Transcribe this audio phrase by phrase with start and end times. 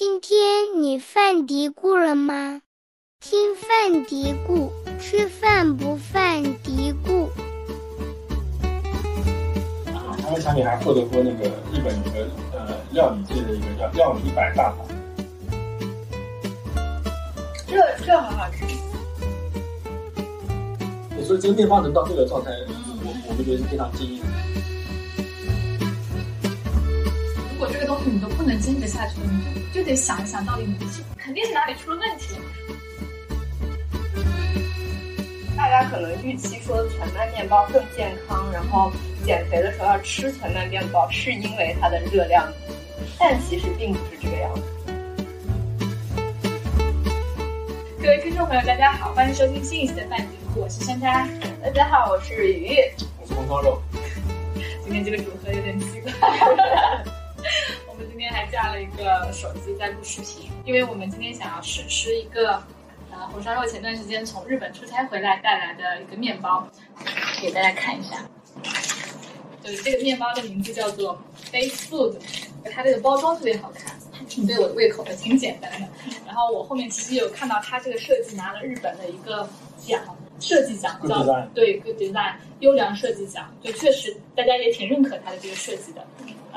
[0.00, 2.62] 今天你犯嘀咕了吗？
[3.18, 7.24] 听犯嘀咕，吃饭不犯嘀咕。
[9.92, 14.84] 啊，他们产品还获得过那个日本一个呃料理界的一个叫料理一百大法。
[17.66, 17.76] 这
[18.06, 18.64] 这很好吃。
[21.24, 22.52] 所以这个面包能到这个状态，
[23.02, 24.22] 我我们觉得是非常惊艳。
[27.78, 32.34] 这个东西你都不能坚持下去，你就就得想一想，到底你是肯定是哪里出了问题。
[35.56, 38.90] 大家可能预期说全麦面包更健康，然后
[39.24, 42.74] 减肥的时候要吃全麦面包，是因为它的热量低，
[43.16, 44.62] 但其实并不是这个样子。
[48.02, 51.30] 各位听众朋友，大家好，欢迎收听新一期的饭局，我是珊珊。
[51.62, 52.76] 大家好，我是雨雨，
[53.20, 53.80] 我是红烧肉。
[54.82, 56.10] 今天这个组合有点奇怪。
[57.88, 62.62] 我们今天还架了一个手机在录视频，因为我们今天想要试吃一个，
[63.10, 66.68] 呃，红烧肉前段时间从日本出差回来带来的一个面包，
[67.40, 68.24] 给大家看一下。
[69.62, 71.20] 对，这个面包的名字叫做
[71.52, 72.16] Base Food，
[72.72, 73.96] 它这个包装特别好看，
[74.28, 75.88] 挺对我的胃口的，挺简单的。
[76.26, 80.00] 然后我后面其实有看到它这个设计拿了日本的一个奖，
[80.40, 86.06] 设计奖叫对 Good Design 优良设计奖，就确实大家也挺认可它的这个设计的。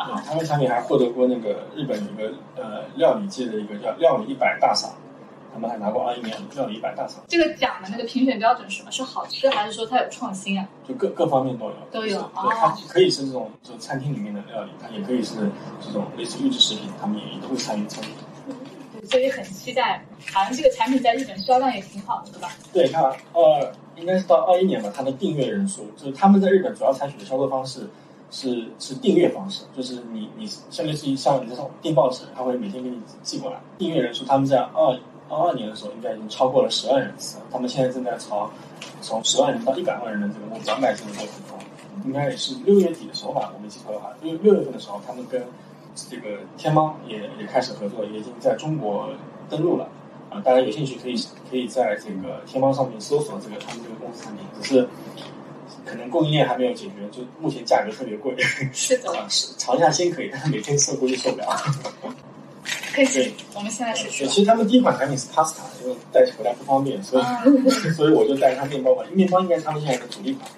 [0.07, 4.91] 然后对，他们产品还获得过那个日本一个呃料理界的一个叫料理一百大赏，
[5.53, 8.91] 他们还拿过二一年料理一百大赏，这个奖的那个评选标准是什么？
[8.91, 10.67] 是好吃还是说它有创新啊？
[10.87, 11.73] 就各各方面都有。
[11.91, 15.35] 都有对，它可以是这种就餐厅里面的料理，它也可以是
[15.81, 18.07] 这种类似预制食品，他们也都会参与参与。
[18.93, 20.03] 对，所以很期待。
[20.33, 22.49] 好像这个产品在日本销量也挺好的，对吧？
[22.71, 27.89] 对，看二应该是到二一年吧，它的订阅人数就是他们在日本主要采取的销售方式
[28.31, 33.59] 是是订阅方式，就是你你像类似于像你这种订报纸，他会每天给你寄过来。
[33.77, 34.97] 订阅人数他们在二
[35.29, 38.49] 二二年的时候应该已经超过了十万人次，他们现在正在朝
[39.01, 41.59] 从十万人到一百万人的这个目标迈进的过程中，
[42.05, 45.43] 应该也是六月底的时候吧，我没记错的话，六六月份的时候，他们跟
[45.93, 49.09] 这个天猫也也开始合作，也已经在中国
[49.49, 49.89] 登陆了。
[50.29, 51.15] 啊，大家有兴趣可以
[51.49, 54.87] 可以在这个天猫上面搜索这个他们这个公司产品，只是
[55.85, 58.35] 可能供应链还没有解决，就目前价格特别贵。
[58.73, 61.47] 是的， 啊，是尝一下先可以，但是每天吃估计受不了。
[62.93, 63.33] 可以。
[63.53, 64.27] 我们现在是对，试。
[64.27, 67.23] 其实他们第一款产品是 pasta，因为带回来不方便，所以、
[67.95, 70.49] 所以我就带它面包吧，面包应该是他们现在的主力款。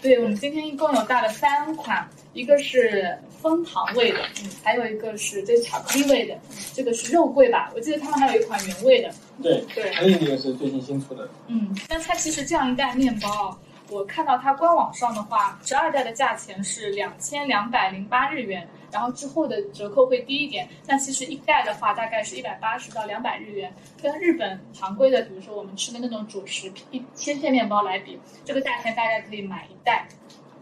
[0.00, 6.36] 对，我们今天一共有带了三款，一个是枫糖味的，嗯，还有一个是这是巧克力味的，
[6.74, 7.70] 这个是肉桂吧？
[7.72, 13.56] 我记得他们还有一款原味的，对，对还有一个是最近新出的，嗯，但它其实这样一袋面包，
[13.92, 20.66] 我看到它官网上的话，十二袋的价钱是两千两百零八日元，然后之后的折扣会低一点。
[20.86, 23.70] 但其实一袋的话，大概是一百八十到两百日元，
[24.00, 30.08] 跟日本常规的，比如说我们吃的那种主食一千片面包来比，这个价钱大概可以买一袋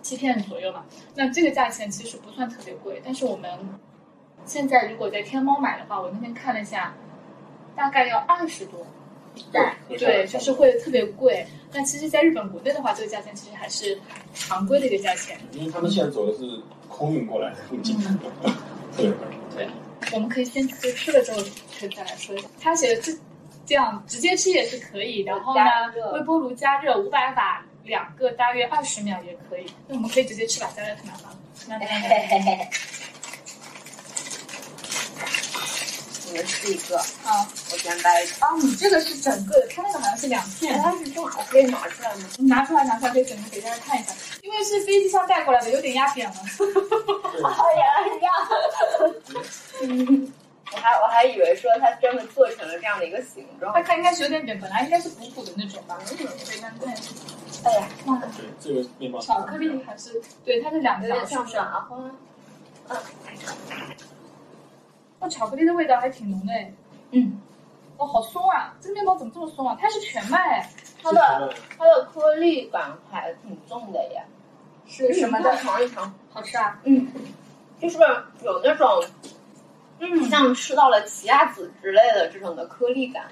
[0.02, 0.84] 七片左右嘛。
[1.14, 3.48] 那这个价钱其实不算特别贵，但是我们
[4.44, 6.94] 现在如果在天猫买的话，我那天看了一下，
[7.76, 8.84] 大概要二十多。
[9.52, 11.46] 对，对，就是会特别贵。
[11.72, 13.98] 但其实，在日本国内的话，这个价钱其实还是
[14.34, 15.38] 常规的一个价钱。
[15.52, 18.18] 因为他们现在走的是空运过来的路径，嗯
[18.96, 19.12] 对，
[19.54, 19.68] 对，
[20.12, 21.40] 我们可以先直接吃了之后，
[21.78, 22.48] 可以再来说一下。
[22.60, 23.12] 他写的这
[23.64, 25.62] 这样直接吃也是可以，然后呢，
[26.12, 29.66] 微波炉加热五百瓦两个，大约二十秒也可以。
[29.86, 31.38] 那我们可以直接吃吧，加热太麻烦了。
[31.68, 31.78] 那
[36.32, 36.42] 那那嘿嘿嘿。
[36.42, 38.46] 你们试一个，啊我先掰一个。
[38.46, 40.80] 啊，你这个是整个的，它那个好像是两片哎，。
[40.82, 42.28] 它是正好可以拿出来吗？
[42.38, 46.34] 你拿出来，拿出来，可以整个给大家看一下，因为是飞机上带过来的，有点压扁了。
[47.42, 48.32] 哦，原来是这样。
[49.82, 50.32] 嗯，
[50.72, 53.82] 我还我还以为说它专门做成了这样的一个形状它。
[53.82, 55.98] 看应该是有点扁，本来应该是鼓鼓的那种吧。
[56.00, 56.94] 嗯，可以看看。
[57.64, 61.56] 哎呀，哇，对，这个面包巧克力还是对，它是两条，有点像是
[61.88, 62.10] 不
[65.20, 66.72] 哦，巧克力的味道还挺浓的哎。
[67.12, 67.40] 嗯，
[67.98, 68.74] 哇，好松啊！
[68.80, 69.76] 这个面包怎么这么松啊？
[69.80, 70.70] 它是全麦哎，
[71.02, 74.24] 它的它的颗粒感还挺重的耶。
[74.86, 75.54] 是什么的？
[75.56, 76.12] 尝一尝。
[76.30, 76.80] 好吃啊？
[76.84, 77.06] 嗯，
[77.78, 77.98] 就是
[78.42, 78.86] 有那种
[80.00, 83.26] 嗯，像吃到了奇亚籽之类的这种的颗粒感。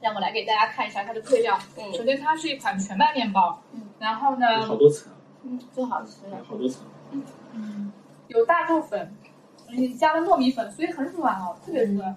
[0.00, 1.56] 让我来给大家看一下它的配料。
[1.78, 5.12] 嗯首先，它是一款全麦面包，嗯，然后呢，好多层，
[5.44, 6.82] 嗯，最好吃有好多层，
[7.52, 7.92] 嗯，
[8.26, 9.14] 有大豆粉，
[9.74, 12.14] 你加了糯米粉，所以很软哦，特别软。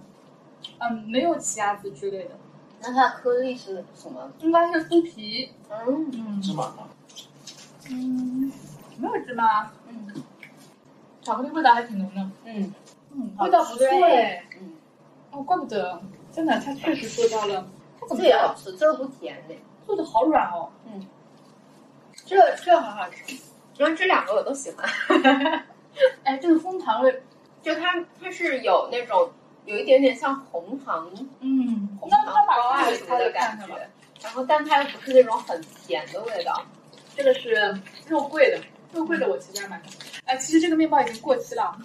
[0.79, 2.31] 嗯，没有奇亚籽之类的，
[2.81, 4.31] 那它的颗粒是什么？
[4.39, 5.51] 应该是酥皮。
[5.69, 6.89] 嗯嗯芝麻吗？
[7.89, 8.51] 嗯，
[8.97, 10.07] 没有芝麻，嗯
[11.21, 12.21] 巧克力味道还挺浓的。
[12.45, 12.73] 嗯
[13.13, 14.43] 嗯，味道不错吃哎。
[14.59, 14.73] 嗯，
[15.31, 17.67] 哦，怪不得，真的，它确实做到了。
[17.99, 19.55] 它怎么这也好吃，这个不甜的，
[19.85, 20.69] 做的好软哦？
[20.87, 21.05] 嗯
[22.25, 23.35] 这这好好吃。
[23.77, 24.87] 因为这两个我都喜欢，
[26.23, 27.23] 哎，这个枫糖味，
[27.65, 29.31] 就它它是有那种
[29.65, 33.89] 有一点点像红糖嗯，红糖包啊把什么的感觉，
[34.21, 36.63] 然后但它又不是那种很甜的味道。
[37.15, 37.75] 这个是
[38.07, 38.59] 肉桂的，
[38.93, 39.81] 肉桂的我其实还蛮。
[40.25, 41.75] 哎，其实这个面包已经过期了。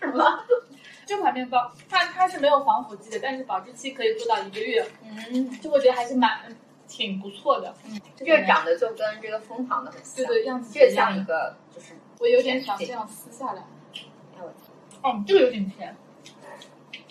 [0.00, 0.24] 什么？
[1.04, 6.40] 这款面包它它是没有防腐剂的，但是保质期可以做到一个月，嗯，就我觉得还是蛮
[6.88, 7.74] 挺不错的。
[7.84, 13.62] 嗯，这个长得就跟这个蜂糖的很像，对对样子这样像一个就是我有点想这样撕下来。
[15.02, 15.94] 哦，这个有点甜，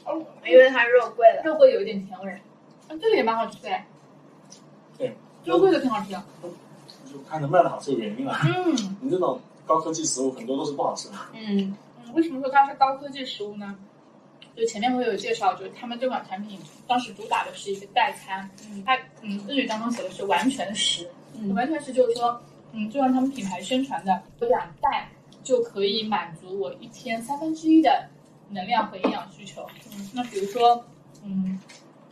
[0.05, 1.43] 哦，因为它肉桂的。
[1.43, 2.39] 肉桂有一点甜味儿。
[2.87, 3.69] 啊，这个也蛮好吃的。
[4.97, 5.15] 对，
[5.45, 6.23] 肉桂的挺好吃的。
[7.11, 8.31] 就看能卖的好是有原因的。
[8.45, 11.15] 嗯你这种高科技食物很多都是不好吃的。
[11.33, 13.75] 嗯嗯，为什么说它是高科技食物呢？
[14.55, 22.41] 就前面会有介绍，就是他们这款产品当时主打的是一个代餐，嗯它嗯日语当中写的是完全食，嗯完全食就是说，
[22.73, 25.09] 嗯，就像他们品牌宣传的，有两袋
[25.43, 28.07] 就可以满足我一天三分之一的
[28.49, 29.65] 能量和营养需求。
[29.91, 30.83] 嗯那比如说，
[31.23, 31.59] 嗯，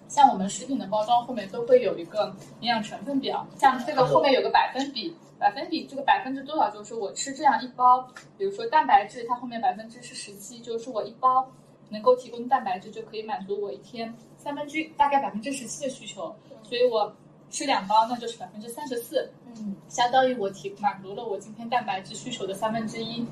[0.07, 8.07] 像我们食品的包装后面都会有一个营养成分表，像这个后面有个百分比，百分比这个百分之多少就是我吃这样一包，
[8.37, 11.47] 比如说蛋白质，它后面百分之是十七，就是我一包
[11.89, 17.13] 能够提供蛋白质就可以满足我一天三分之一，大概百分之十七的需求，所以我
[17.49, 23.25] 吃两包那就是百分之三十四，嗯相当于我提满足了我今天蛋白质需求的三分之一。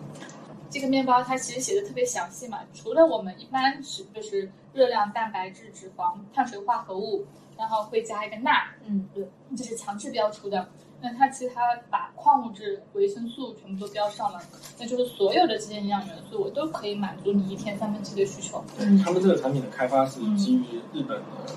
[0.70, 7.26] 这个面包它其实写的特别详细嘛，除了我们一般吃就是热量、蛋白质、脂肪、碳水化合物，
[7.58, 8.52] 然后会加一个钠，
[8.86, 10.68] 嗯对，这是强制标出的。
[11.02, 14.42] 那它其实它把矿物质、维生素全部都标上了，
[14.80, 18.64] 那就是所有的这些营养元素，我都可以满足你一天三分之一的需求。
[18.78, 21.56] 对他们这个产品的开发是基于日本的嗯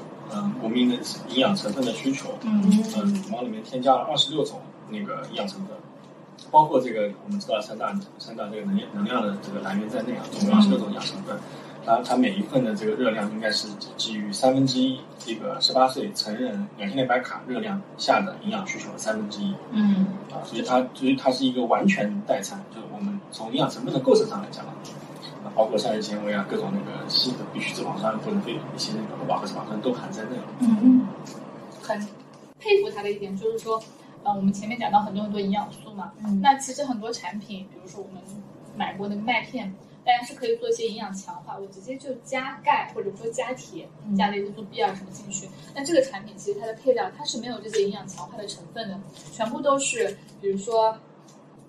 [0.60, 0.96] 国民的
[1.28, 2.62] 营养成分的需求，嗯
[2.96, 5.76] 嗯，往里面添加了二十六种那个营养成分，
[6.50, 11.36] 包括这个我们知道三大三大这个能量能量的这个来源在内啊，总共二十六种营养成分。
[11.86, 24.66] 它它每一份的这个热量应该是基于三分之一这个十八岁成人两千六百卡热量下的营养需求的三分之一嗯啊，所以它所以它是一个完全代餐，就是我们从营养成分的构成上来讲
[25.58, 30.44] 包括膳食纤维啊，各种那个细的必需脂肪酸或者非一些那个不饱和脂肪酸都含在内了。
[30.60, 31.04] 嗯，
[31.82, 31.98] 很
[32.60, 33.82] 佩服他的一点就是说，
[34.22, 38.22] 呃，我们前面讲到很多很多营养素嘛，嗯那其实很多产品，比如说我们
[38.76, 39.74] 买过那个麦片，
[40.04, 45.48] 大家是可以做一些营养强化，我直接就加钙或者说加铁，嗯加维生素 B 啊什么进去。
[45.74, 48.96] 那这个产品其实它的配料它是没有这些营养强化的成分的，
[49.32, 50.96] 全部都是比如说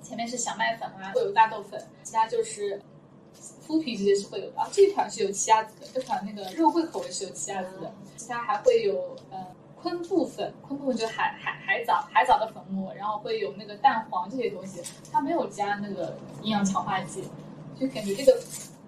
[0.03, 2.80] 前面是小麦粉啊，会有大豆粉，其他就是。
[3.69, 9.45] 麸皮这些是会有的啊，这一款是有奇亚籽的，这款那个肉桂口味是有奇亚籽的，其他还会有呃
[9.80, 14.81] 昆布粉，昆布粉就海海海藻海藻的粉末，然后会有那个蛋黄这些东西，
[15.12, 17.24] 它没有加那个营养强化剂，
[17.80, 18.42] 就感觉这个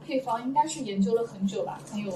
[0.03, 2.11] 配方应该是研究了很久吧，很有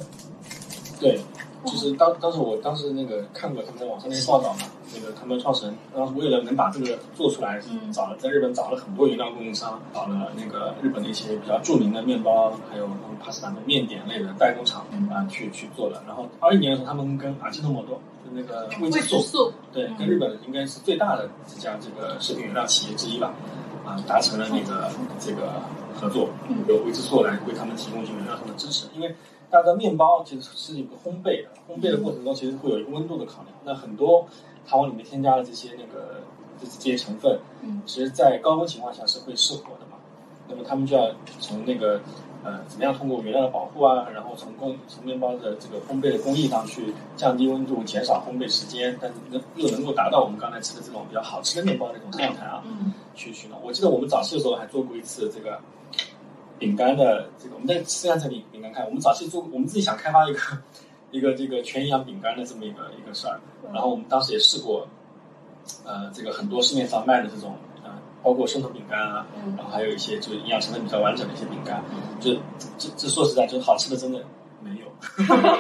[1.00, 1.20] 对，
[1.66, 4.60] 就是当当时我当时那个看过他们在网上那些报道嘛，
[4.94, 15.10] 那个他们创始人当时为了能把这个做出来，嗯找了在日本找了很多原料供应商，找了那个日本的一些比较著名的面包，还有他们帕斯塔的面点类的代工厂嗯。
[15.10, 16.02] 啊去去做的。
[16.08, 19.98] 然后二一年的时候，他们跟阿基诺摩多就那个味之素，对，嗯。
[19.98, 23.34] 跟日本应该是最大的这家这个食品原料企业之一吧，
[23.86, 24.90] 啊，达成了那个
[25.20, 25.62] 这个
[25.94, 26.66] 合作，嗯。
[26.68, 29.16] 由未知素来为他们提供这个流量上的支持，因为
[29.50, 34.28] 大家知道面包其实是一个烘焙的，烘焙的过程中其实会有一个温度的考量，那很多
[34.66, 36.22] 它往里面添加了这些那个
[36.60, 37.82] 这这些成分，嗯。
[37.86, 39.98] 其实在高温情况下是会失火的嘛，
[40.50, 42.02] 那么他们就要从那个
[42.46, 52.94] 呃怎么样通过原料的保护啊，然后从工从面包的这个烘焙的工艺上去降低温度，减少烘焙时间，但是能又能够达到我们刚才吃的这种比较好吃的面包那种状态啊，嗯。
[53.16, 53.58] 去去弄。
[53.64, 55.58] 我记得我们早期的时候还做过一次这个
[56.60, 60.40] 饼干的这个，我们在试下这饼饼干看，我们早期做我们自己想开发一个
[61.12, 63.40] 一个这个全营养饼干的这么一个一个事儿，
[63.72, 64.86] 然后我们当时也试过，
[65.86, 67.75] 呃，这个很多市面上卖的这种呃，
[68.26, 71.84] 包括生酮饼干啊，嗯然后还有一些就是营养成分比较完整的一些饼干，
[72.20, 72.34] 就
[72.80, 74.20] 这这说实在，就是好吃的真的
[74.64, 74.88] 没有。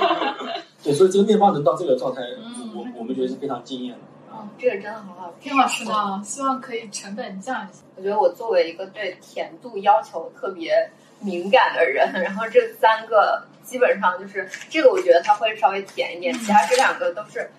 [0.81, 3.99] 对，所以这个面包能到这个状态，嗯我我们觉得是非常惊艳的。
[4.33, 7.83] 嗯，这个真的很好吃，挺好吃的啊，希望可以成本降一些。
[7.95, 17.49] 我觉得我作为一个对甜度要求特别敏感的人，然后这三个基本上就是这个，我觉得它会稍微甜一点，其他这两个都是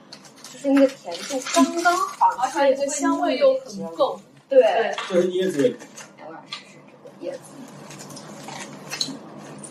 [0.53, 4.21] 就是那个甜度刚刚好，而且这个香味又很够。
[4.49, 5.77] 对，对，这是椰子味，
[6.27, 7.41] 我想试试这个椰子。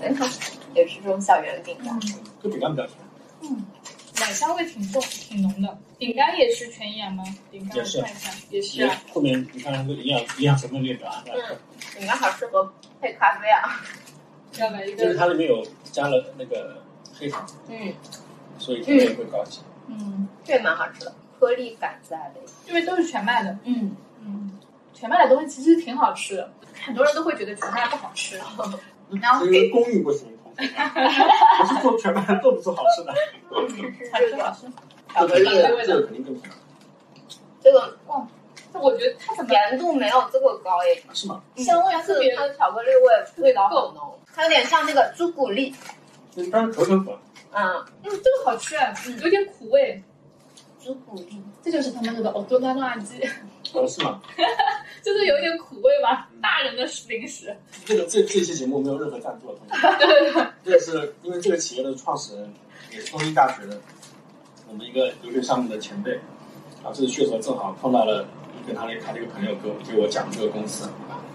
[0.01, 0.25] 哎，好，
[0.73, 1.99] 也是这种小圆饼干。
[2.41, 2.97] 这饼干比较甜，
[3.41, 3.65] 嗯，
[4.19, 5.77] 奶香味挺重，挺浓的。
[5.97, 7.23] 饼干也是全营养吗？
[7.49, 9.01] 饼干也是我看一下，也是也啊。
[9.13, 11.57] 后面你看这个营养营养成分列表啊，嗯，
[11.97, 13.81] 饼干好适合配咖啡啊。
[14.57, 15.03] 要买一个。
[15.03, 16.81] 就是，它里面有加了那个
[17.13, 17.93] 黑糖，嗯，
[18.57, 19.59] 所以甜味会高级。
[19.87, 22.41] 嗯，这蛮好吃的，颗粒感在的。
[22.67, 24.54] 因为都是全麦的，嗯，嗯，
[24.95, 26.49] 全麦的东西其实挺好吃的，
[26.85, 28.37] 很多人都会觉得全麦不好吃。
[29.21, 33.13] 然后因为工艺不行，不是做全麦做不出好吃的，
[33.69, 34.67] 是好 这个吃好吃。
[35.13, 36.55] 巧克力的，这个肯定更好，
[37.61, 38.25] 这个哇
[38.73, 41.41] 我觉得它怎么甜度没有这个高耶，是吗？
[41.55, 45.73] 香味特别它的巧克力味味道很浓，它有点像那个朱古力。
[46.35, 47.15] 但是当然可可粉，
[47.53, 48.75] 嗯，嗯，这个好吃，
[49.07, 50.03] 嗯，有点苦味。
[50.85, 51.41] 朱古力。
[51.63, 53.19] 这就是他们那个哦多干辣鸡，
[53.73, 54.21] 哦是吗？
[55.01, 57.55] 就是有点苦味吧，大人的零食。
[57.85, 62.53] 这个这这期节目没有任何赞助的同学， 这个是因为这个企业的创始人
[62.91, 63.81] 也是东京大学的
[64.69, 68.27] 我们一个留学项目的前辈，然后这次去的时候正好碰到了，
[68.67, 70.87] 跟他的他那个朋友给我给我讲这个公司，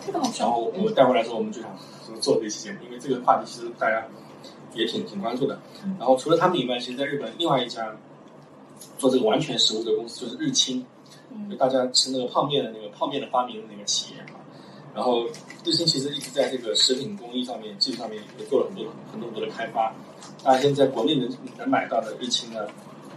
[0.05, 0.51] 这个好吃然。
[0.51, 1.77] 后我带回来之后，我们就想
[2.07, 4.07] 说做这期节目，因为这个话题其实大家
[4.75, 5.59] 也挺挺关注的。
[5.99, 7.97] 然后除了他们以外，其实在日本另外一家
[8.99, 10.85] 做这个完全食物的公司就是日清，
[11.51, 14.41] 就大家吃那个泡面的那个泡面的发明的那个企业嘛。
[14.95, 15.25] 然后
[15.65, 19.95] 日清其实一直在这个食品工艺上面、技术上面也做了很多很多很多的开发。
[20.43, 22.67] 大家现在在国内能能买到的日清呢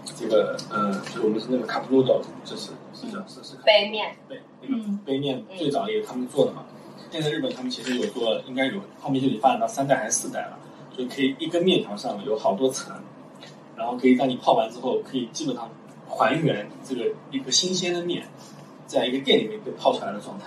[0.05, 6.65] 这个呃，就是我们是那个 cup noodle，就是是叫是是杯面，对，那个杯面最早也是他们做的嘛。
[7.10, 10.60] 现在日本他们其实有做，应该有泡面就已经发展到三代还是四代了，
[10.98, 12.93] 就可以一根面条上有好多层，
[13.75, 15.70] 然后可以让你泡完之后，可以基本上
[16.08, 18.25] 还原这个一个新鲜的面，
[18.86, 20.46] 在一个店里面被泡出来的状态。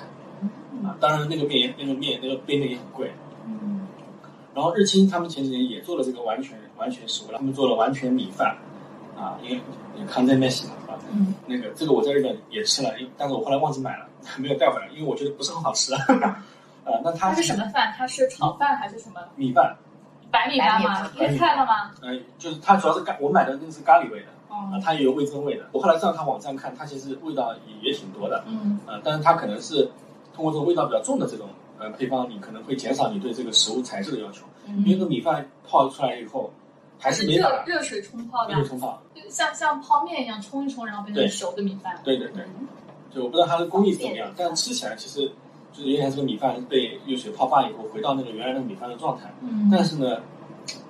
[0.85, 3.11] 啊，当然那个面也那个面那个杯面也很贵。
[3.47, 3.87] 嗯，
[4.55, 8.57] 然后日清他们前几年也做了这个完全完全食物，他们做了完全米饭，
[9.17, 9.61] 啊，因为
[10.07, 14.07] 康在面西嘛，啊，嗯，那个这个我在日本也吃了，因但是我后来忘记买了，
[14.37, 15.95] 没有带回来，因为我觉得不是很好吃。
[16.87, 17.95] 啊，那它它是什么饭？
[17.97, 19.21] 它是炒饭还是什么？
[19.35, 19.77] 米饭？
[20.31, 21.11] 白米饭吗？
[21.19, 21.93] 白菜了吗？
[22.03, 25.67] 呃，就是它主要是咖，我买的那个是咖喱味的，啊，哦，它也有味增味的。
[25.73, 29.89] 我后来上它网站看，它其实味道也也挺多的，嗯啊，但是它可能是
[30.35, 36.53] 通过这种味道比较重的这种呃配方，你可能会减少你对这个食物材质的要求，因为这个米饭泡出来以后
[36.99, 39.03] 还是没热热水冲泡的热，水冲泡。
[39.31, 41.99] 像像泡面一样冲一冲，然后变成熟的米饭。
[42.05, 42.45] 对对对，
[43.13, 45.31] 就我不知道它的工艺怎么样，但吃起来其实
[45.77, 50.23] 就是原来这个米饭被热水泡发以后回到那个原来那个米饭的状态，嗯，但是呢，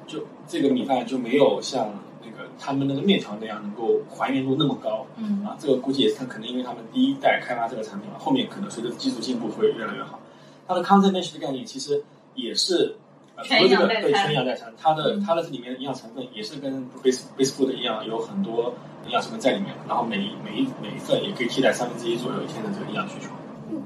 [0.06, 1.88] 就这个米饭就没有像
[2.22, 5.56] 那个他们那个面条那样能够还原度那么高嗯啊。
[5.58, 10.20] 这个估计也是他可能因为他们第一代开发这个产品嘛，后面可能随着技术进步会越来越好。
[10.68, 12.96] 它的 content mesh 的概念其实也是。
[13.38, 18.72] 呃，除了这个对全营养代餐它的嗯它的这里面的营养成分也是跟 base base food 一样，有很多
[19.04, 23.28] 营养成分在里面，然后每一每一每一份也可以替代三分之一左右一天的这个营养需求。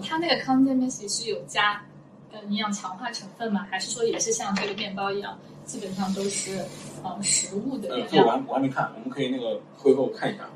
[0.02, 1.84] 它那个 content mesh 是有加
[2.32, 3.66] 呃营养强化成分吗？
[3.70, 6.64] 还是说也是像这个面包一样，基本上都是
[7.02, 8.22] 呃食物的呃，原料？
[8.22, 10.48] 这我还我还没看，我们可以那个会后看一下，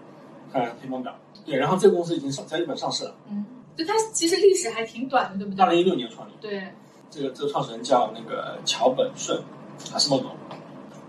[0.52, 1.14] 看看配方表。
[1.44, 3.44] 对，然后这个公司已经上在日本上市了，嗯，
[3.76, 5.64] 就它其实历史还挺短的，对不对？
[5.64, 6.32] 二零一六年创立。
[6.40, 6.72] 对，
[7.10, 9.42] 这个这个创始人叫那个桥本顺，
[9.92, 10.30] 还是莫总，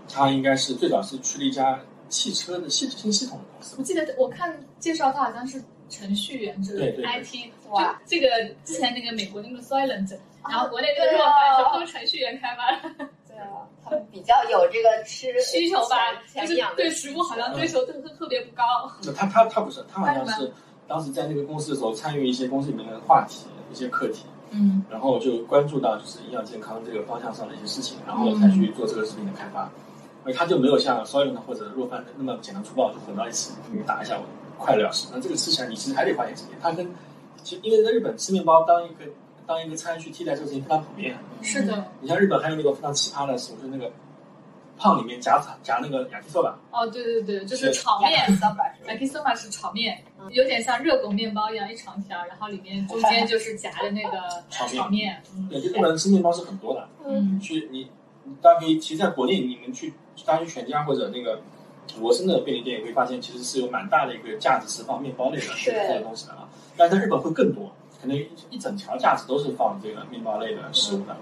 [0.08, 3.82] 他应该是最早是去了一家汽车的系新系统的公司我。
[3.82, 8.00] 记得我看介绍他好像是程序员之类的 IT，哇。
[8.06, 8.28] 这个
[8.64, 12.72] 之前那个美国那个 Silent，然后国内那个对热啊饭都是程序员开发。
[12.72, 15.96] 的对啊，他们比较有这个吃需求吧，
[16.34, 18.62] 就是对食物好像追求特特特别不高。
[19.04, 20.52] 那他他他不是，他好像是是
[20.88, 24.82] 当时在那个公司的时候参与一些公司里面的话题、一些课题，嗯。
[24.90, 29.70] 然后就关注到就是营养健康这个方向上的一些事情，然后才去做这个食品的开发。
[30.24, 34.18] 而他就没有像 Soylent 或者若饭那么简单粗暴，就混到一起，你打一下
[34.58, 35.08] 快了事。
[35.12, 36.52] 那这个吃起来你其实还得花点时间。
[36.60, 36.88] 它跟
[37.42, 39.04] 其实因为在日本吃面包当一个
[39.46, 41.16] 当一个餐去替代这个事情非常普遍。
[41.42, 43.90] 是的，你像日本还有那个非常奇葩的食物，就是那个
[44.78, 48.36] 胖里面夹夹那个雅基寿吧，哦，对对对，就是是炒面。
[48.36, 54.18] 三百 m a k i s o m a 是炒面，有点像热狗面包一样一长条，然后里面中间就是夹的那个
[54.50, 55.22] 炒面炒面。
[55.34, 56.88] 嗯对，就日本人吃面包是很多的。
[57.06, 57.88] 嗯去你
[58.24, 59.94] 你大家可以，其实在国内你们去
[60.26, 61.40] 大家去全家或者那个
[62.00, 66.48] 罗森的便利店，也会发现其实是有蛮大的一个价值是放面包类的这是些东西的啊。
[66.76, 68.16] 但是在日本会更多，可能
[68.50, 71.16] 一整条架子都是放这个面包类的食物的。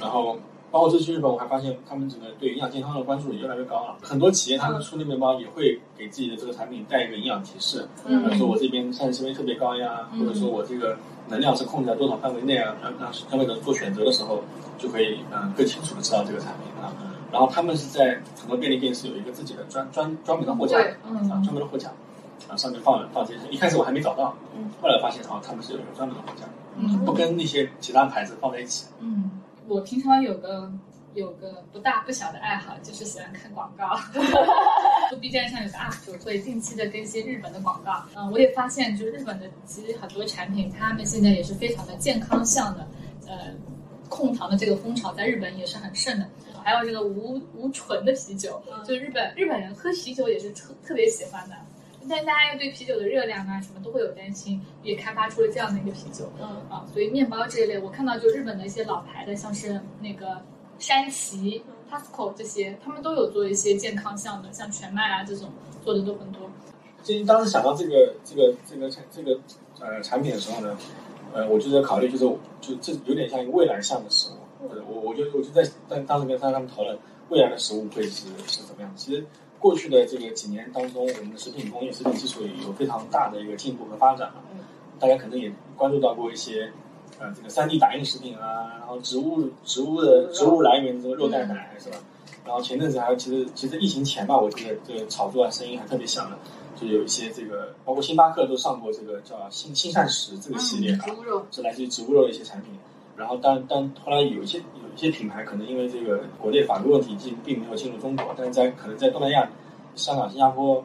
[0.00, 0.36] 然后
[0.72, 3.96] 包括这次去日本，我还发现他们整个对营养健康的关注也越来越高了。
[4.02, 10.96] 很多企业他们出的面包也会给自己的这个产品带一个营养提示，比嗯如说我这边膳食纤维特别高呀，嗯或者说我这个
[11.28, 14.42] 能量是控制在多少范围内啊，让让消费者做选择的时候
[14.76, 16.92] 就可以嗯更清楚的知道这个产品啊。
[17.34, 21.90] 然后他们是在很多便利店是有一个自己的专专专门的货架，对嗯啊专门的货架，
[22.48, 23.40] 啊上面放放这些。
[23.50, 28.86] 一开始我还没找到，嗯后来发现啊他们是有一个专门的货架，嗯不跟那些其他牌子放在一起。
[29.00, 29.30] 嗯，
[29.66, 30.70] 我平常有个
[31.14, 33.98] 有个不大不小的爱好，就是喜欢看广告。
[35.10, 38.02] 就 B 站上有个 UP 主会定期的更新日本的广告。
[38.16, 42.86] 嗯，我也发现，就是日本的其实很多产品，他们现在也是非常的健康向的。
[43.26, 43.52] 呃，
[44.08, 46.26] 控糖的这个风潮在日本也是很盛的。
[46.64, 51.54] 还有这个无无醇的啤酒，就日本日本人喝啤酒也是特特别喜欢的。
[52.06, 56.30] 但大家又对啤酒的热量啊什么都会有担心，也开发出了这样的一个啤酒。
[56.38, 60.42] 嗯啊，所以面包这一类，我看到就日本的一些老牌的，像是那个
[60.78, 65.50] 山崎、Tasco 这些，他们都有做一些健康项的，像全麦啊这种
[65.82, 66.50] 做的都很多。
[67.02, 69.40] 其实当时想到这个这个这个产这个
[69.80, 70.76] 呃产品的时候呢，
[71.32, 72.24] 呃，我就在考虑，就是
[72.60, 74.43] 就这有点像一个未来向的食物。
[74.68, 78.92] 我我就我就在在当时跟他他们讨论未来的食物会是是怎么样。
[78.96, 79.24] 其实
[79.58, 84.42] 过去的这个几年当中，我们的食品工业、食品技术也有非常大的一个进步和发展嘛。
[84.98, 86.72] 大家可能也关注到过一些
[87.18, 91.96] 呃这个三 D 打印食品啊，然后植物植物的植物来源这个肉蛋奶是吧？
[92.44, 96.38] 然后前阵子还有其实其实疫情前吧，我记得这个炒作啊声音还特别响的，
[96.76, 101.04] 就有一些这个包括星巴克都上过这个叫新新膳食这个系列啊
[101.50, 102.70] 是来自于植物肉的一些产品。
[103.16, 109.48] 然后但但后来有一些有一些品牌可能因为这个国内法律问题进并没有进入中国，但是在可能在东南亚、
[109.94, 110.84] 香港、新加坡、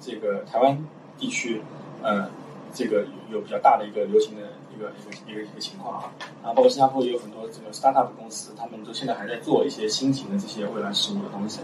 [0.00, 0.76] 这个台湾
[1.18, 1.62] 地区，
[2.02, 2.28] 呃，
[2.74, 4.42] 这个有有比较大的一个流行的
[4.74, 6.12] 一个一个一个一个情况啊。
[6.42, 11.60] 然后包括新加坡也有很多这个 startup 公司，他们都现在还在做一些新型的这些未来食物的东西。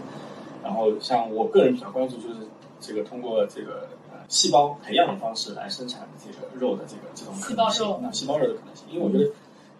[0.63, 2.35] 然后像我个人比较关注就是
[2.79, 9.31] 这个通过这个呃细胞培养的方式来生产这个肉的这个这种可能性细胞肉啊，细胞肉的可能性，因为我觉得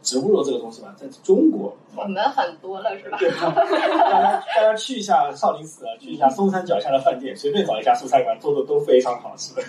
[0.07, 3.17] 植物肉这个东西吧，在中国我们很多了是吧？
[3.19, 9.59] 大家大家去一下少林寺啊，去一下嵩山脚下的饭店，随便找一家素菜馆做的都非常好吃。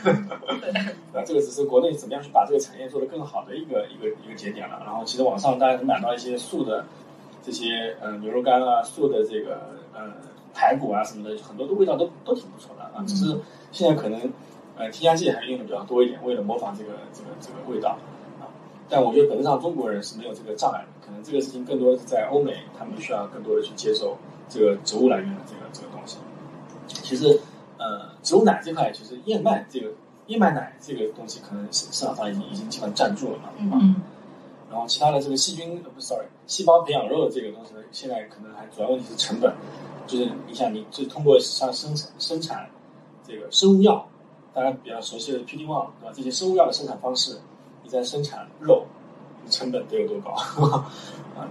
[1.12, 4.80] 啊，这个只是国内怎么样去把这个产业做得更好的一个一个一个节点了。
[4.86, 6.84] 然后其实网上大家能买到一些素的
[7.42, 9.60] 这些呃牛肉干啊，素的这个
[9.92, 10.02] 呃
[10.54, 13.02] 排骨啊什么的，很多的味道都都挺不错的啊。
[13.04, 13.36] 只是
[13.72, 14.32] 现在可能
[14.76, 17.98] 呃添加剂还用的比较多一点，为了模仿这个这个这个味道啊。
[18.88, 24.16] 但我觉得本质上中国人是没有这个障碍的，可能这个事情更多的是在欧美，他们需要更多的去接受
[24.48, 26.16] 这个植物来源的这个这个东西。
[26.86, 27.40] 其实，
[27.78, 29.90] 呃，植物奶这块，其实燕麦这个
[30.28, 33.48] 燕麦奶这个东西，可能市市场上已经已经基本占住了嘛。
[33.48, 33.96] 啊嗯
[34.70, 39.50] 然后其他的这个细菌，呃不，sorry，细胞培养肉的这个东西呢，现在可能还主要问题是成本，
[40.06, 42.68] 就是你想，你就通过像生产生产
[43.26, 44.06] 这个生物药，
[44.52, 46.12] 大家比较熟悉的 PD one 对吧？
[46.14, 47.38] 这些生物药的生产方式，
[47.88, 48.84] 你在生产肉，
[49.48, 50.32] 成本得有多高
[51.34, 51.48] 啊？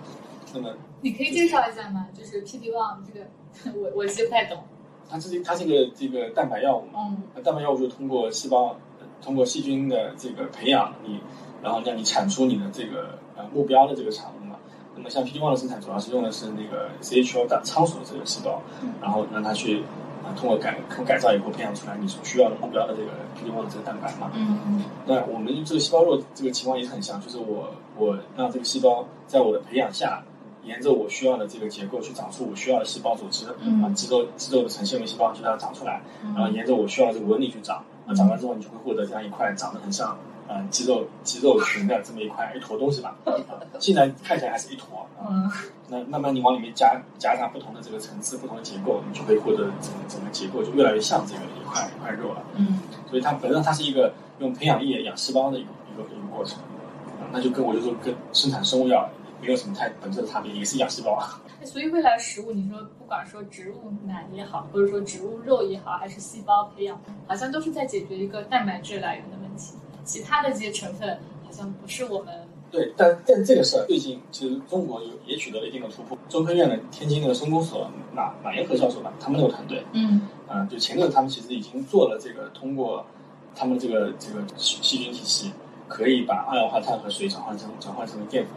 [0.54, 0.71] 那么
[1.02, 2.08] 你可以介绍一下吗？
[2.15, 4.63] 就是 PD one 这个， 我我其实不太懂。
[5.10, 11.19] 它这是它这个这个蛋白药物嘛，嗯那蛋白药物就通过细胞，呃通过细菌的这个培养你，
[11.63, 14.58] 然后让你产出你的这个呃目标的这个产物嘛。
[14.95, 18.62] 那么像 PD one 的生产，主要是用的是那个 CHO 的仓鼠的这个细胞，
[19.02, 24.32] 然后让它去啊、通过改通过改造以后培养出来你所需要的目标的这个 PD one 的这个蛋白嘛。
[24.34, 24.84] 嗯嗯。
[25.06, 30.24] 那我们这个细胞肉这个情况也是很像，就是我我让这个细胞在我的培养下，
[30.63, 33.84] 沿着我需要的这个结构去长出我需要的细胞组织，嗯。
[33.84, 36.34] 啊，肌肉肌肉的成纤维细胞就让它长出来，嗯。
[36.36, 43.36] 然后沿着我需要的这个纹理去长，那长完之后你就会获得这样一块长得很像啊、肌肉肌肉群的这么一块一坨东西吧，啊，
[43.79, 45.51] 现在看起来还是一坨啊，嗯
[45.89, 52.43] 那慢慢你往里面加加上不同的这个层次、不同的结构，你就会获得整个整个结构就越来越像这个一块一块肉了。
[52.55, 52.79] 嗯
[53.10, 56.60] 所以它本身它是一个用培养液养细胞的一个一个一个过程，
[57.19, 59.10] 啊那就跟我就说跟生产生物药
[59.41, 61.41] 没有什么太本质的差别，也是养细胞啊。
[61.63, 69.73] 所以未来食物，你说不管说植物奶也好，或者说植物肉也好，还是细胞培养，好像都是在解决一个蛋白质来源的问题。
[70.08, 72.34] 其他的这些成分好像不是我们
[72.72, 76.17] 对，但但这个事儿最近其实中国有也取得了一定的突破。
[76.28, 83.06] 中科院的天津那个生公所马马延和教授吧，他们那个团队，嗯啊、就前阵他们其实已经做了这个通过
[83.56, 85.52] 他们这个这个细细菌体系，
[85.88, 88.54] 可以把二氧化碳和水转换成转换成淀粉。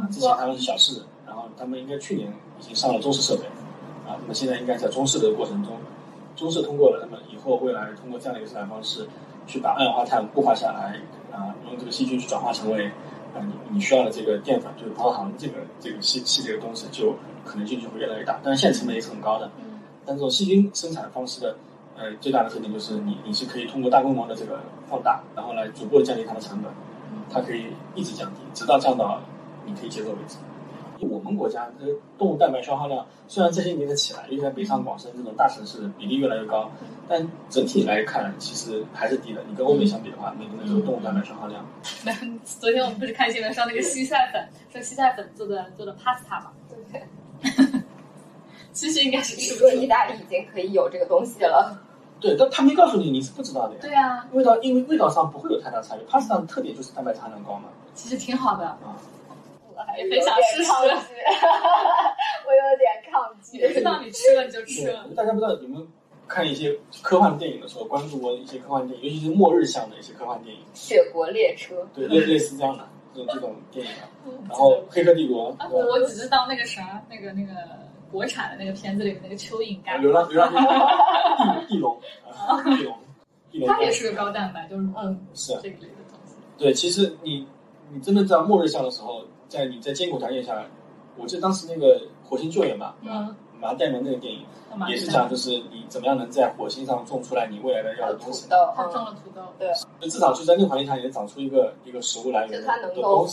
[0.00, 3.42] 啊，之前他们是小试，然后他们应该去年已经上了中试设备，
[4.06, 5.76] 啊，那么现在应该在中试的过程中，
[6.36, 9.08] 中试通过了，那么以后未来通过这样的一个生产方式，
[9.46, 11.00] 去把二氧化碳固化下来，
[11.32, 12.86] 啊，用这个细菌去转化成为，
[13.34, 21.56] 啊，你你需要的这个淀粉，就是葡萄糖这个这个系系列的东西，就可能性就会越来越大，但是现在成本也是很高的，嗯但这种细菌生产方式的，
[21.96, 26.70] 呃，最大的特点就是你你是可以通过大规模的这个放大，然后来逐步的降低它的成本。
[27.30, 29.18] 它可以一直降低，直到降到
[29.64, 30.36] 你可以接受为止。
[31.08, 36.70] 我们国家这个动物蛋白消耗量虽然这些年在起来，因为在北上广深这种大城市比例越来越高，
[37.08, 39.42] 但整体来看其实还是低的。
[39.48, 41.64] 你跟欧美相比的话，每年的这个动物蛋白消耗量，
[42.04, 42.12] 那
[42.44, 46.52] 昨天我们不是看新闻上那个西塞粉，说西塞粉做的做的 pasta 嘛？
[46.92, 47.02] 对，
[48.72, 51.82] 其实应该是你吃不出说意大利已经可以有这个东西了，
[52.20, 53.78] 对，但他没告诉你，你是不知道的呀。
[53.80, 57.64] 对啊，味道因为味道上不会有太大差异，pasta 的特点就是蛋白含量高嘛。
[57.94, 58.66] 其实挺好的。
[58.66, 58.96] 啊，
[59.82, 60.92] 我还也分享试试抗拒，
[62.46, 63.58] 我有点抗拒。
[63.58, 65.86] 你不知道你吃了你就吃了，，大家不知道有没有
[66.28, 74.08] 看一些科幻电影的时候，关注过一些科幻电影，尤其是末日向的一些科幻电影，雪国列车，对，类类似这样的这种这种电影啊。
[74.48, 77.52] 然后《黑客帝国啊》我只知道那个啥，那个那个
[78.10, 82.96] 国产的那个片子里面那个蚯蚓干，流浪流浪地地龙啊，地龙，
[83.50, 86.34] 地龙它也是个高蛋白，就是嗯，是啊这个类的东西。
[86.56, 87.46] 对，其实你
[87.90, 90.64] 你真的在末日向的时候，在你在艰苦条件下，
[91.18, 94.46] 我记得当时那个火星救援嘛，嗯，马代蒙那个电影
[94.88, 99.68] 也是讲，就是你怎么样能在火星上种出来你未来的要的东西，豆，他种嗯，了土豆，对，
[100.00, 103.26] 就至少就在那个环境下，你能长出一个一个食物来源的就它能够。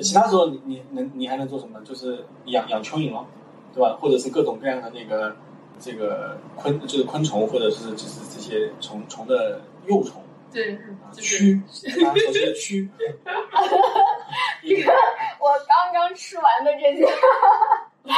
[0.00, 1.80] 其他时候你你能你还能做什么？
[1.84, 3.24] 就是养养蚯蚓了，
[3.72, 3.96] 对吧？
[4.00, 5.36] 或者是各种各样的那个
[5.78, 10.20] 这个昆就是昆虫，或者是就是这些虫虫的幼虫
[10.52, 10.76] 对，
[11.16, 11.62] 蛆，
[12.04, 12.88] 大家熟悉的蛆。
[15.40, 17.06] 我刚刚吃完的这些，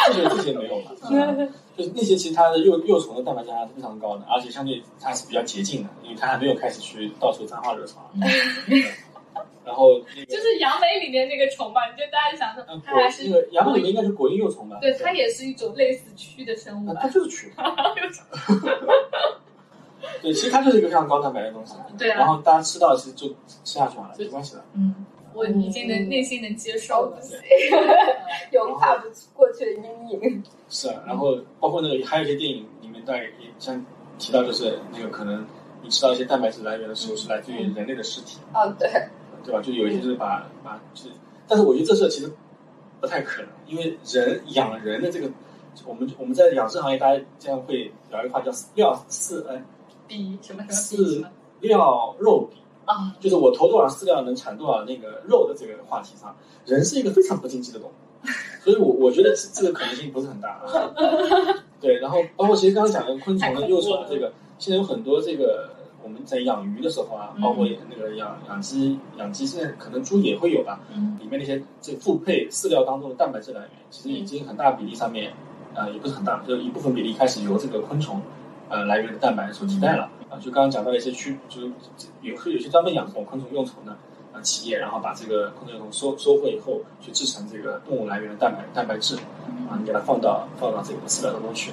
[0.06, 8.10] 这些这些没有嘛，嗯 就是那些其实它的幼幼虫的蛋白质含量是非常高的，而且相对它是比较洁净的，因为它还没有开始去到处沾花惹草。
[9.64, 14.76] 然后那个就是杨梅里面那个虫嘛，你就大家想说它还是那个杨梅里面应该是果蝇幼虫吧？
[14.78, 17.08] 对，它也是一种类似蛆的生物啊，吧它。
[17.08, 17.50] 就是蛆。
[20.20, 21.74] 对，其实它就是一个非常高蛋白的东西。
[21.96, 23.26] 对啊然后大家吃到其实就
[23.64, 24.62] 吃下去完了，没关系的。
[24.74, 24.94] 嗯，
[25.34, 27.18] 我已经能内心能接受了。
[28.52, 30.42] 有跨不过去的阴影。
[30.68, 33.84] 是啊，然后包括那个还有一些电影里面大概也像
[34.18, 35.44] 提到，就是那个可能
[35.82, 38.38] 你吃到一些蛋白质来源的时候是来自于人类的尸体。
[38.54, 38.88] 嗯，对，
[39.44, 39.60] 对吧？
[39.60, 41.08] 就有一些就是把把就是，
[41.48, 42.32] 但是我觉得这事其实
[43.00, 45.28] 不太可能，因为人养人的这个，
[45.84, 49.60] 我们我们在养殖行业，大家经常会聊一句话叫“料饲呃
[50.06, 51.28] 比什么什么饲么
[51.60, 56.34] 料肉比啊？”，就是我投多少饲料能产多少那个肉的这个话题上，
[56.66, 57.92] 人是一个非常不经济的动物，
[58.64, 60.64] 所以我我觉得这这个可能性不是很大啊。
[61.80, 65.70] 对，然后包括其实刚刚讲的昆虫的幼虫的这个，现在有很多这个
[66.02, 75.34] 我们在养鱼的时候啊，嗯包括那个养养鸡，养鸡现在可能猪也会有吧，嗯里面那些这复配饲料当中的蛋白质来源，其实已经很大比例上面，
[75.74, 78.22] 呃，也不是很大，就是一部分比例开始由这个昆虫，
[78.70, 80.08] 呃，来源的蛋白所替代了。
[80.40, 81.72] 就刚刚讲到的一些区，就是
[82.22, 83.96] 有有些专门养这种昆虫用途的
[84.32, 89.16] 啊企业，然后把这个昆虫幼虫收收获以后，去制成这个动物来源的蛋白蛋白质，
[89.68, 91.72] 啊，你给它放到放到这个饲料当中去。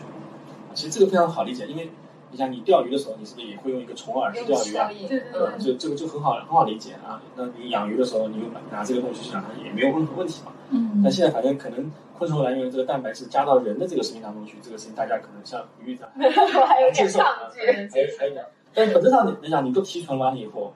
[0.74, 1.92] 其实这个非常好理解，因为
[2.32, 4.90] 你像你钓鱼的时候，你是不是也会用一个虫饵去钓鱼啊？
[4.90, 7.22] 对对对就这个就很好很好理解啊。
[7.36, 10.52] 那你养鱼的时候，你用拿这个东西去养它，也没有任何问题嘛。
[10.74, 16.22] 嗯但现在反正可能昆虫来源这个蛋白质加到人的这个食品当中去，这个事情大家可能像鱼仔我
[16.66, 17.60] 还有点抗拒。
[17.60, 20.72] 还有还有点，但是本质上你讲你都提纯完了以后，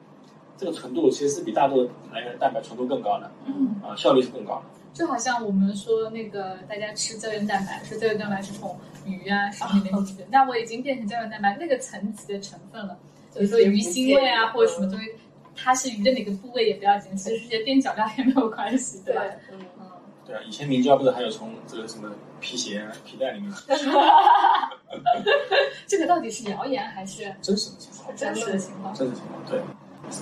[0.57, 4.63] 这个纯度其实是比大豆来源的蛋白纯度更高的嗯，啊，效率是更高的。
[4.95, 12.97] 就好像我们说那个大家吃胶原蛋白，说胶原蛋白是从鱼啊什么里面提的，那我已经变成胶原蛋白那个层级的成分了，
[13.33, 15.11] 比如说鱼腥味啊或者什么东西，
[15.53, 19.91] 它是鱼的哪个部位也不要紧，其实这些边角料也没有关系，对对吧？，嗯，嗯，
[20.25, 23.51] 对啊，以前明胶不是还有从这个什么皮鞋、皮带里面
[25.85, 28.93] 这个到底是谣言还是真实的情况，真实的情况？
[28.95, 29.59] 真实情况对。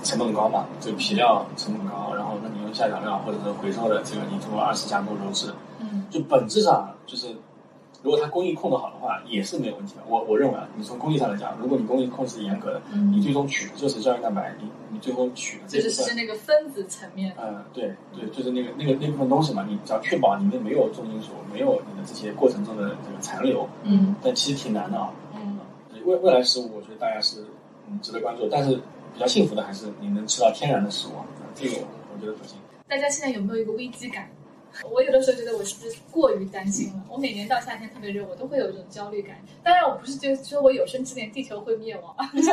[0.04, 7.36] 成本高嘛，这个皮料成本高，然后那你用下脚料或者是回收的这个，你通过二次加工揉制，嗯就本质上就是，
[8.02, 10.02] 如果它工艺控制好的话，也是没有问题的。
[10.08, 25.10] 我我认为啊，你从工艺上来讲，如果你工艺控制严格的，你嗯，最终取的就是胶原蛋白，你你最后取的这部分，就是是那个分子层面，呃，对对，就是那个那个那部分东西嘛，你只要确保里面没有重金属，没有你的这些过程中的这个残留，嗯但其实挺难的啊。
[25.36, 25.60] 嗯
[26.06, 27.46] 未未来食物，我觉得大家是
[27.90, 28.78] 嗯值得关注，但是
[29.14, 31.76] 比较幸福的还是你能吃到天然的食物啊，这个
[32.14, 32.58] 我觉得不行。
[32.88, 34.30] 大家现在有没有一个危机感？
[34.92, 37.04] 我有的时候觉得我是不是过于担心了？
[37.10, 39.38] 我每年到夏天特别热，我都会有一种焦虑感。
[39.64, 42.50] 当然，我不是就说我有生之年地球会灭亡， 就是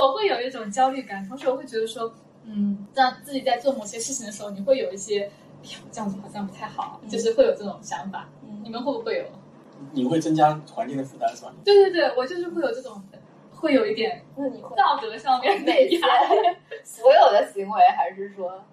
[0.00, 1.26] 我会有一种焦虑感。
[1.26, 2.12] 同时，我会觉得说，
[2.44, 5.22] 嗯，让自己在做某些事情的时候，你会有一些，
[5.64, 8.28] 哎呀，这样子好像不太好，就是会有这种想法。
[8.46, 9.24] 嗯你们会不会有？
[9.92, 11.52] 你会增加环境的负担是吧？
[11.64, 13.02] 对对对，我就是会有这种，
[13.60, 16.56] 会有一点那你会道德上面的哪些压力。
[16.82, 18.64] 所有的行为，还是说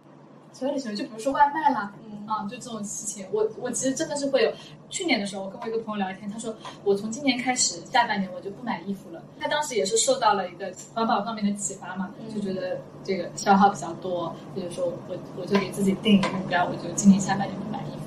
[0.52, 4.52] 所有的行为，就比如说外卖啦，嗯啊，就这种事情，我我其实真的是会有。
[4.90, 9.22] 去年的时候，我跟我一个朋友聊天，他说我从今年开始下半年我就不买衣服了。
[9.38, 18.00] 他当时也是受到了一个环保方面的启发嘛，嗯就觉得这个消耗比较多，所以说我我就给自己定一个目标，我就今年下半年不买衣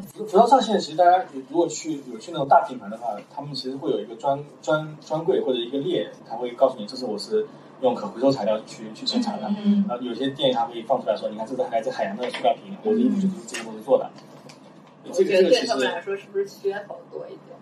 [0.00, 7.46] 服服装上线，其实大家如果去有去那种大品牌的话，他们其实会有一个专专专柜或者一个列，他会告诉你这是我是
[7.80, 9.48] 用可回收材料去去生产的。
[9.64, 14.10] 嗯然后有些店他会放出来说，你看这是来自海洋的塑料瓶，我的衣服就是这些东西做的。
[15.12, 17.56] 这个这个其实他们来说是不是噱头多一点？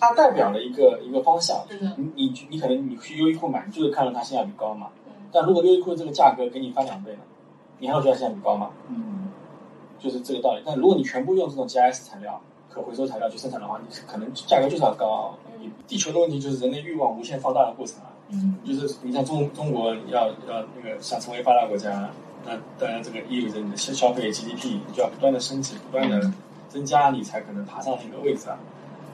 [0.00, 1.64] 它代表了一个一个方向。
[1.96, 4.88] 你你你可能你去优衣库买，你就是看到它性价比高嘛。
[5.06, 7.20] 嗯但如果优衣库这个价格给你翻两倍呢，
[7.78, 8.70] 你还会觉得性价比高吗？
[8.90, 9.21] 嗯，
[10.02, 10.62] 就是这个道理。
[10.66, 15.34] 但如果你全部用这种 GIS 材料、可回收材料去生产的话，你可能价格就是要高啊。
[15.60, 18.10] 嗯地球的问题就是人类欲望无限放大的过程啊。
[18.30, 22.10] 嗯，就是你像中中国要要那个想成为发达国家，
[22.44, 26.32] 那当然这个意味着你的消消费 GDP 你就要不断的升级，不断的
[26.68, 28.58] 增加，你才可能爬上那个位置啊。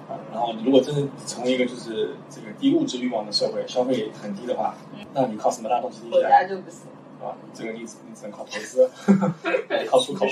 [0.08, 4.74] 啊，然后你如果真的成为一个就是这个低物质欲望的社会，消费很低的话，
[5.12, 6.28] 那你靠什么拉动 GDP 国啊？
[6.30, 6.80] 家就不行。
[7.22, 8.88] 啊，这个你只你只能靠投资，
[9.90, 10.26] 靠出口，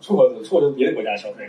[0.00, 1.48] 出口出口就是别的国家消费。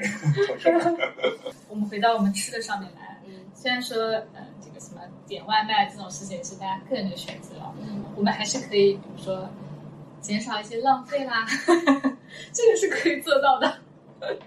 [1.68, 3.98] 我们回到我们吃的上面来，嗯虽然说
[4.34, 9.50] 嗯这个什么点外卖这种事情是大家个人的选择啊，嗯我们还是可以，比如说
[10.20, 11.46] 减少一些浪费啦，
[12.54, 13.74] 这个是可以做到的。
[14.20, 14.40] 对，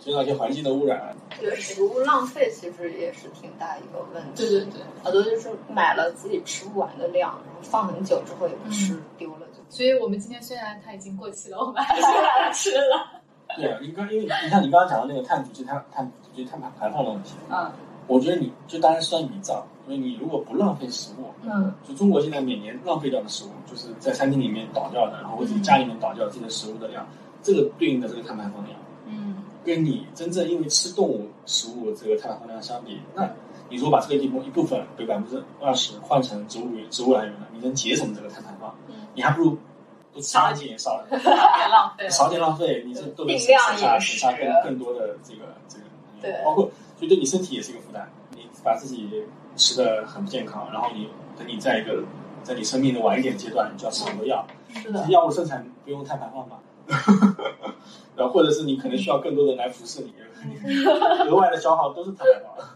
[0.00, 1.14] 减少一些环境的污染啊。
[1.40, 4.42] 对，食物浪费其实也是挺大一个问题。
[4.42, 9.41] 对对对，好多就是买了自己吃不完的量，然后放很久之后也不吃，丢了就。
[9.72, 13.22] 所以我们今天虽然它已经过期了，我们还是 把它吃了。
[13.56, 17.72] 对啊，你刚因为你像你刚刚讲的那个碳足迹、碳碳足迹、碳排排放的问题，嗯
[18.06, 27.06] 我觉得你就当然算一笔账，因为你如果不浪费食物，嗯就中国现在每年浪费掉的食物，就是在餐厅里面倒掉的，然后或者家里面倒掉这些食物的量，
[27.42, 33.30] 这个对应的这个碳排放量，嗯跟你真正因为吃动物食物这个碳排放量相比，那
[33.70, 39.58] 你如果把这个地方一部分，比如百分之二十换成植物植物来源了，你能节省这个碳排放，嗯，你还不如
[40.12, 41.22] 多吃干净少点
[41.70, 42.10] 浪费了。
[42.10, 45.84] 少点浪费，你这都能定省下省下更更多的这个这个，
[46.20, 46.64] 对包括
[46.98, 48.10] 所以对你身体也是一个负担。
[48.34, 49.24] 你把自己
[49.56, 52.02] 吃的很不健康，然后你等你在一个
[52.42, 56.58] 在你生命的晚一点阶段，你就要吃很多药，是的，药物生产不用碳排放吗？
[58.16, 60.12] 然后或者是你可能需要更多的人来服侍你，
[61.28, 62.66] 额外的消耗都是碳排放。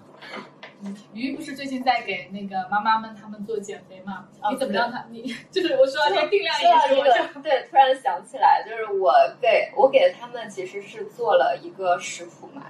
[1.13, 4.29] 鱼不是最近在给那个妈妈们他们做减肥嘛？
[4.41, 5.05] 哦你怎么让他？
[5.11, 12.63] 你就是我说那个定量饮食，我就，对，突然想起来，就是我给我给他们其实是做了一个食谱嘛，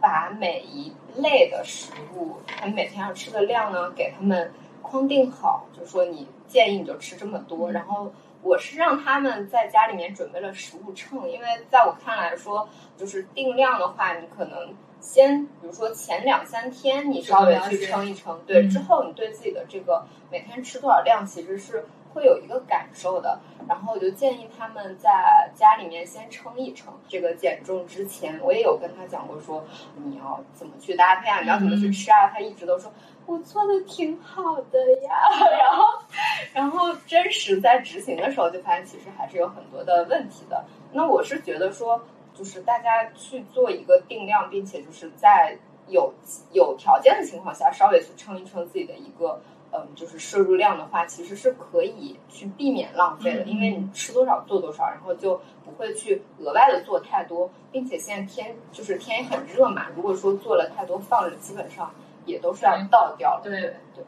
[0.00, 8.12] 把每一类的食物，他们每天要吃的量呢，给他们框定好，就说你建议你就吃这么多，然后。
[8.42, 23.40] 我是让他们在家里面准备了食物秤，因为在我看来说，就是定量的话，你可能先，比如说前两三天你稍微去称一称，对，嗯之后你对自己的这个每天吃多少量其实是会有一个感受的。
[23.68, 26.92] 然后我就建议他们在家里面先称一称。
[27.08, 29.64] 这个减重之前，我也有跟他讲过说
[29.96, 32.28] 你要怎么去搭配啊，你要怎么去吃啊。
[32.32, 32.92] 他一直都说
[33.26, 35.14] 我做的挺好的呀，
[35.60, 35.84] 然后
[36.52, 40.64] 然后真实在执行的时候，就发现其实还是有很多的问题的。
[40.92, 42.04] 那我是觉得说，
[42.40, 46.14] 就是大家去做一个定量，并且就是在有
[46.52, 49.42] 有条件的情况下，稍微去称一称自己的一个。
[49.72, 61.94] 嗯，就是摄入量的话，其实是可以去避免浪费的，嗯因为你吃多少做多少，然后就不会去额外的做太多，并且现在天就是天也很热嘛，如果说做了太多放着，基本上
[62.26, 63.42] 也都是要倒掉了。
[63.44, 64.04] 对对对，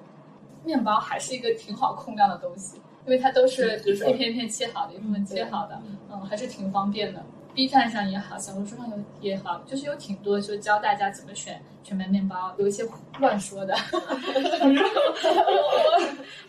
[0.65, 7.25] 面包还是一个挺好控量的东西，因为它都是比如说一片一片切好的，一部分切好的，嗯，还是挺方便的。
[7.55, 12.83] B 站上也好，小红书上有也好，就是有挺多就教大家怎么选全麦面包，有一些
[13.19, 13.75] 乱说的。
[13.93, 14.01] 我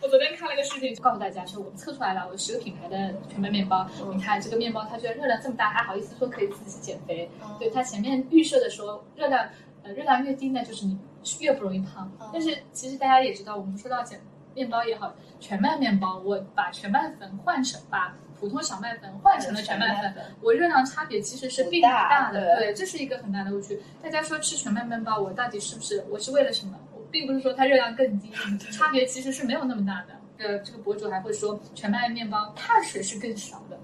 [0.02, 7.28] 我昨天看了个视频，告诉大家说我们测出来了，我十个品牌的全麦面包，你看这个面包它居然热量这么大，还好意思说可以自己减肥。
[7.58, 9.46] 对它前面预设的说热量
[9.82, 10.98] 呃热量越低呢，就是你
[11.40, 12.10] 越不容易胖。
[12.32, 14.18] 但是其实大家也知道，我们说到减
[14.54, 22.56] 面包也好，全麦面包，我把全麦粉换成把普通小麦粉换成了全麦粉，我热量差别其实是并不大的。
[22.56, 23.80] 对，这是一个很大的误区。
[24.02, 26.78] 大家说吃全麦面包，我到底是不是我是为了什么？
[26.94, 28.30] 我并不是说它热量更低，
[28.72, 30.14] 差别其实是没有那么大的。
[30.38, 33.78] 呃，这个博主还会说，全麦面包碳水是更少的，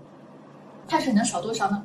[0.88, 1.84] 碳水能少多少呢？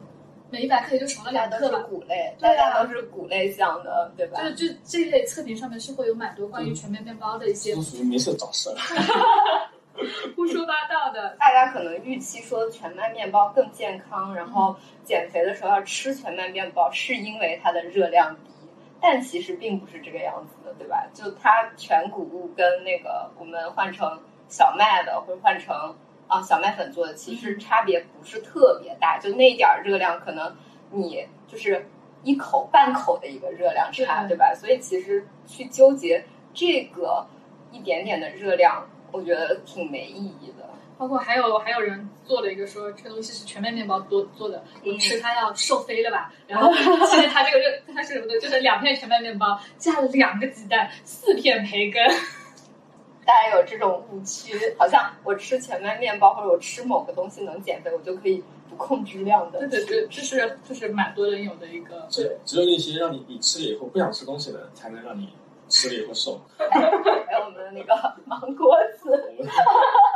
[0.55, 1.79] 每一百克也就少了两克吧。
[1.89, 4.41] 谷类，大家都是谷类项的，对吧？
[4.41, 8.77] 就就这一类测评上面是会有蛮多关于全麦面包的一些，都属于没事找事了。
[10.35, 11.35] 胡说八道的。
[11.37, 18.51] 大家可能预期说全麦面包更健康，然后减肥的时候要吃全麦面包，是因为它的热量低，
[19.01, 21.05] 但其实并不是这个样子的，对吧？
[21.13, 25.93] 就它全谷物跟那个我们换成小麦的或者换成
[26.27, 30.55] 啊小麦粉做的，其实差别不是特别大，就那一点儿热量可能
[30.91, 31.87] 你就是
[32.23, 34.53] 一口半口的一个热量差，对对吧？
[34.55, 37.27] 所以其实去纠结这个
[37.71, 40.69] 一点点的热量，我觉得挺没意义的。
[40.97, 46.31] 包括还有还有人做了一个说这个东西是全麦面包做做的，我吃它要瘦飞了吧？
[46.47, 48.39] 然后现在它这个热它是什么的？
[48.39, 52.01] 就是两片全麦面包加了两个鸡蛋，四片培根。
[53.25, 59.59] 大家有这种误区，好像我吃全麦面包或者我吃某个东西能减肥，我就可以不控制量的。
[59.59, 62.07] 对对对，这是这是蛮多人有的一个。
[62.11, 65.29] 对只有那些让你你吃了以后不想吃东西的人，才能让你
[65.69, 66.41] 吃了以后瘦。
[66.57, 69.51] 还有我们的那个芒果子，我们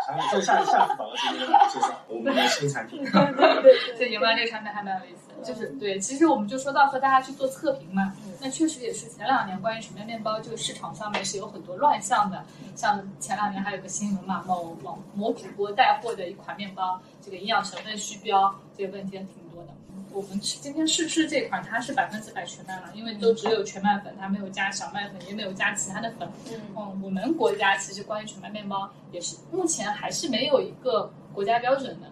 [0.05, 3.03] 产品这下下次找个时间介绍我们的新产品。
[3.03, 12.43] 对对这研发这个产品还蛮有意思的，就是对，其实我们就说到和大家去做测评嘛，那确实也是前两年关于全麦面包这个市场上面是有很多乱象的，
[12.75, 19.69] 像前两年还有个新闻嘛，某某某主播带货的一款面包，这个营养成分虚标这个问题还挺多的。
[20.11, 26.27] 我们吃今天试吃这款，它是百分之百全麦了，因为都只有全麦粉，它没有加小麦粉，也没有加其他的粉。
[26.51, 32.07] 嗯嗯，我们国家其实关于全麦面包也是目前还是没有一个国家标准的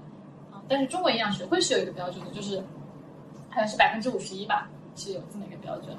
[0.51, 2.60] 啊，但是中国营养学会是有一个标准的，就是
[3.49, 5.95] 好像是百分之五十一吧，是有这么一个标准。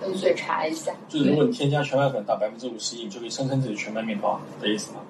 [0.00, 0.92] 可以去查一下。
[1.08, 5.00] 就是如果你添加全麦粉到百分之五十一，你就可以声称自己全麦面包的意思吗？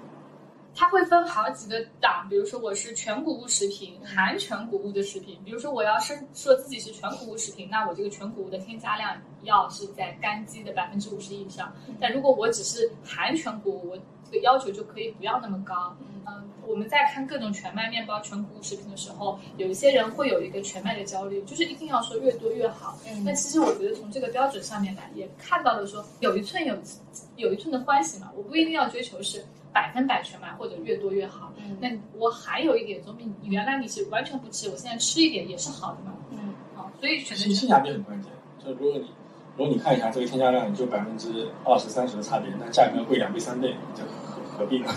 [0.78, 5.36] 它会分好几个档，比如说我是全谷物食品、含全谷物的食品。
[5.44, 11.74] 比如说我要是说自己是全谷物食品，那我这个全谷物的添加量要是在干基的百分之五十以上。
[12.00, 13.98] 但如果我只是含全谷物，我
[14.30, 15.96] 这个要求就可以不要那么高。
[16.28, 22.96] 嗯，我们在看各种全麦面包、全谷物食品的时候，有一些人会有一个全麦的焦虑，就是一定要说越多越好。
[23.10, 26.76] 嗯那其实我觉得从这个标准上面来，也看到了说有一寸有
[27.34, 31.52] 有一寸的欢喜嘛，我不一定要追求是百分百全麦或者越多越好。
[31.58, 36.12] 嗯那我还有一点，总比你原来你是完全不吃，我现在吃一点也是好的嘛。
[36.30, 38.32] 嗯啊，所以选择性性价比很关键。
[38.64, 39.10] 就如果你
[39.56, 44.88] 如果你看一下这个添加量，就百分之二十三十的差别，那价格贵两倍三倍，这何何必呢？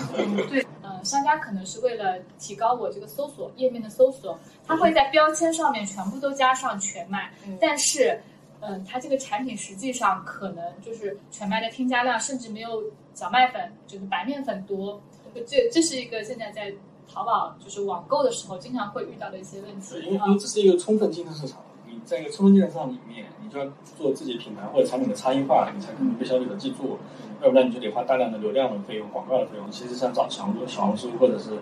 [0.49, 8.21] 对，呃，商家可能是为了提高我这个搜索页面的搜索，它会在标签上面全部都加上全麦，嗯但是，
[8.62, 15.02] 嗯、它这个产品实际上可能就是全麦的添加量甚至没有小麦粉，就是白面粉多。
[15.45, 16.74] 这这是一个现在在
[17.12, 23.65] 淘宝就是网购的时候经常会遇到的一些问题对，因为啊因为这是一个充分竞争市场，你在一个充分竞争市场里面，你就要
[23.97, 26.97] 做自己品牌或者产品的差异化，你才可能被消费者记住。
[27.41, 29.71] 要不然你就得花大量的流量的费用、广告的费用。
[29.71, 31.58] 其实像找小红书小红书或者是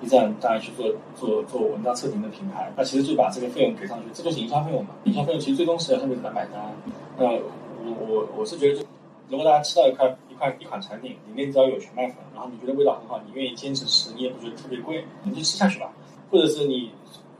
[0.00, 4.90] B 站，大家去做做做文章测评的品牌，那其实就把这个费用给上去，这就是营销费用嘛。
[5.04, 6.74] 营销费用其实最终是要消费者来买单。
[7.18, 8.86] 那我我我是觉得就，
[9.28, 15.92] 如果大家吃到一块一块一款产品，里面只要有全麦粉，然后你觉得味道很好，你愿意坚持吃，你也不觉得特别贵，你就吃下去吧。
[16.30, 16.90] 或者是你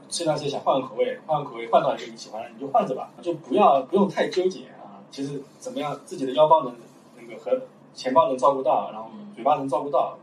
[0.09, 5.01] 吃一段时间想换个口味，换个口味换到一个你喜欢的，你就换着吧，就不要不用太纠结啊。
[5.09, 6.75] 其实怎么样，自己的腰包能
[7.19, 7.59] 那个和
[7.93, 10.17] 钱包能照顾到，然后嘴巴能照顾到，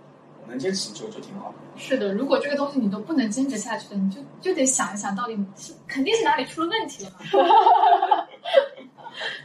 [0.49, 1.55] 能坚持就就挺好。
[1.77, 7.19] 是的，如果这个东西你都不能坚持下去的，你就就得想一想，到底是肯定是哪里出了问题了嘛。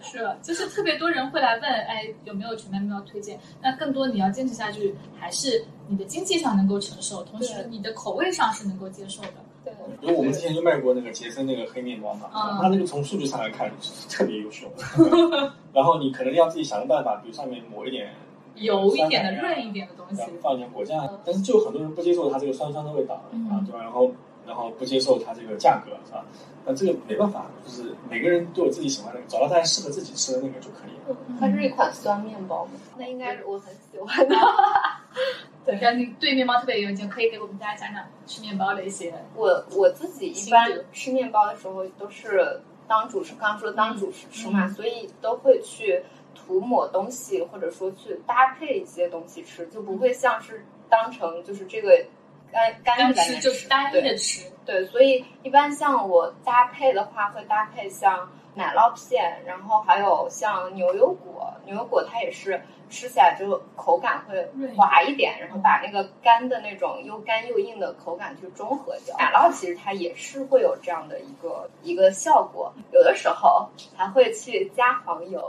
[0.04, 0.20] 是？
[0.44, 3.40] 就是特别多人会来问，哎，有没有全麦面包推荐？
[3.62, 9.30] 那更多你要坚持下去，还是你的经济上能够承受，同时你的口味上是能够接受的。
[9.64, 14.68] 对，因为我们之前就卖过那个杰森那个黑面包嘛，嗯它那个从数据上来看是特别优秀。
[15.74, 18.14] 然后你可能要自己想个办法，比如上面抹一点
[18.56, 23.80] 油一点的、润一点的东西放一点果酱，但是就很多人不接受它这个酸酸的味道嗯啊，对吧？
[23.82, 24.12] 然后
[24.46, 26.26] 然后不接受它这个价格，是吧？
[26.66, 31.18] 那这个没办法，就是每个人都有自己喜欢的，找到大家适合自己吃的那个就可以了。
[31.40, 32.68] 它是一款酸面包？
[32.98, 34.36] 那应该是我很喜欢的。
[35.66, 39.14] 对，然后你对面包特别有意见，可以给我们大家讲讲吃面包的一些。
[39.36, 46.04] 我我自己一般吃面包的时候都是当主食，刚刚说当主食吃嘛，所以都会去
[46.36, 52.06] 涂抹东西，或者说去搭配一些东西吃，就不会像是当成就是这个
[52.52, 69.16] 干干吃就是单一的对吃，对，所以一般像我搭配的话，会搭配像奶酪片，然后还有像牛油果，牛油果它也是吃起来就口感会滑一点，然后把那个干的那种又干又硬的口感去中和掉。
[69.18, 75.42] 奶酪其实它也是会有这样的一个一个效果，有的时候还会去加黄油。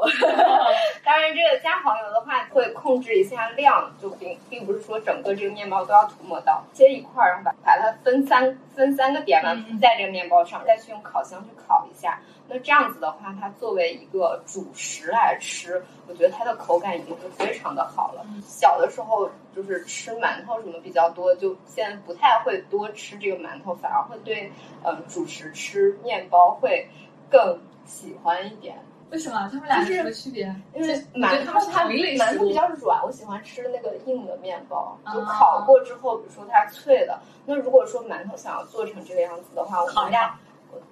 [1.05, 12.19] 当然，这个加黄油的话会控制一下量，就并并不是说整个这个面包都要涂抹到，切一块儿，然后把把它分三分三个点嘛，在这个面包上，再去用烤箱去烤一下。
[12.47, 18.25] 那这样子的话，它作为一个主食来吃，我觉得它的口感已经是非常的好了。
[18.47, 26.87] 小的时候就是吃馒头什么比较多，就现在不太会多吃这个馒头，反而会对嗯主食吃面包会
[27.31, 28.77] 更喜欢一点。
[29.11, 29.49] 为什么？
[29.51, 30.45] 他们俩有什么区别？
[30.75, 37.19] 因为馒头它馒头比较软，我喜欢吃那个硬的面包，就烤过之后，比如说它脆的。
[37.47, 40.39] 那如果说馒头想要做成这个样子的话，我们家。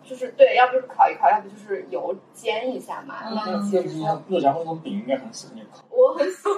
[0.02, 3.16] 就是对，要不就是烤一烤，要不就是油煎一下嘛。
[3.30, 5.78] 那其实肉夹馍那种饼应该很喜欢你烤。
[5.90, 6.56] 我很喜欢，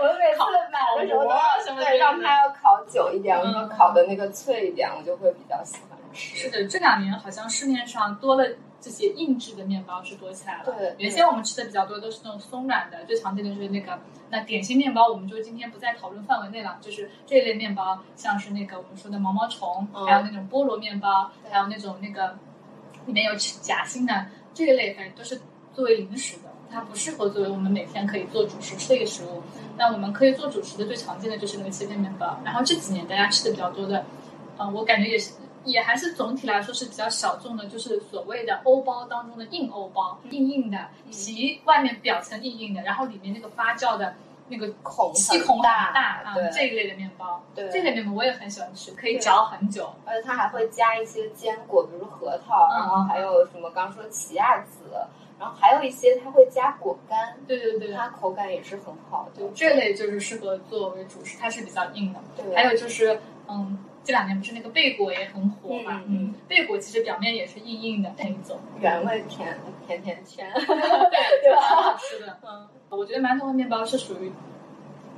[0.00, 0.40] 我每次
[0.72, 6.36] 买的时候都对让它要烤久一点，我说烤的那个脆一点，我就会比较喜欢吃。
[6.38, 8.48] 是的，这两年好像市面上多了。
[8.84, 10.64] 这些硬质的面包是多起来了。
[10.66, 16.76] 对，原先我们吃的比较多都是那种松软的，最常见的就是那个那点心面包，我们就今天不在讨论范围内了。
[16.82, 22.36] 就是这一类面包，像是那个我们说的毛毛虫，还有那种菠萝面包，还有那种那个
[23.06, 25.40] 里面有夹心的这一类，反正都是
[25.72, 29.42] 作为零食的，它不适合作为我们每天可以做主食吃的一个食物。
[29.78, 34.04] 那我们可以做主食的最常见的就是那个切片面包，然后这几年大家吃的比较多的，
[34.58, 35.32] 嗯，我感觉也是。
[35.64, 44.14] 也还是总体来说是比较小众的，就是所谓的欧包当中的硬欧包，硬硬的皮，外面表层硬硬的，然后里面那个发酵的
[44.48, 45.92] 那个孔气孔很大
[46.22, 54.84] 啊，这一类的面包，对，这类面包我也很喜欢吃，可以嚼很久，而且它还会加一些坚果，比如核桃，然后还有什么刚说奇亚籽，
[55.38, 63.78] 然后还有一些它会加果干，对对对，它口感也是很好的，这类就是适合作为主食，它是比较硬的，对，还有就是嗯。
[64.04, 66.02] 这两年不是那个贝果也很火嘛？
[66.06, 71.96] 嗯，贝果其实表面也是硬硬的那一种，原味甜甜甜圈， 对对吧？
[71.98, 74.30] 是的，嗯，我觉得馒头和面包是属于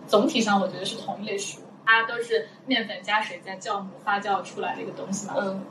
[0.07, 5.35] 总体上，我觉得是同一类食物，它都是面粉加水加酵母发酵出来的一个东西嘛。
[5.39, 5.65] 嗯。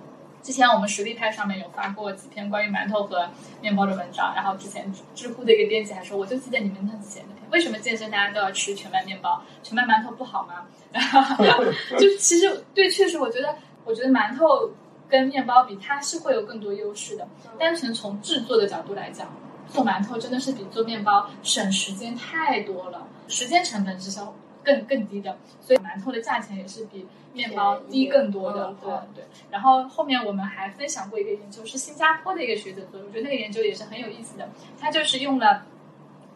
[0.44, 3.28] 之前我们实力派上面有发过几篇关于馒头和
[3.62, 9.42] 面包的文章，然后之前知乎的一个编辑还说，我就记得你们那之前那篇，为什么健身大家都要吃全麦面包？
[9.64, 10.68] 全麦馒头不好吗？
[12.00, 14.72] 就其实对，确实我觉得，我觉得馒头
[15.10, 17.28] 跟面包比，它是会有更多优势的。
[17.60, 19.28] 单纯从制作的角度来讲，
[19.68, 24.34] 做馒头真的是比做面包省时间太多了，时间成本是消
[24.64, 27.06] 更更低的，所以馒头的价钱也是比。
[27.36, 29.26] 面包低更多的，对对。
[29.52, 34.48] 然后后面我们还分享过一个研究，是新加坡的一个学者做的，我觉得那个研究也是很有意思的。
[34.80, 35.64] 他就是用了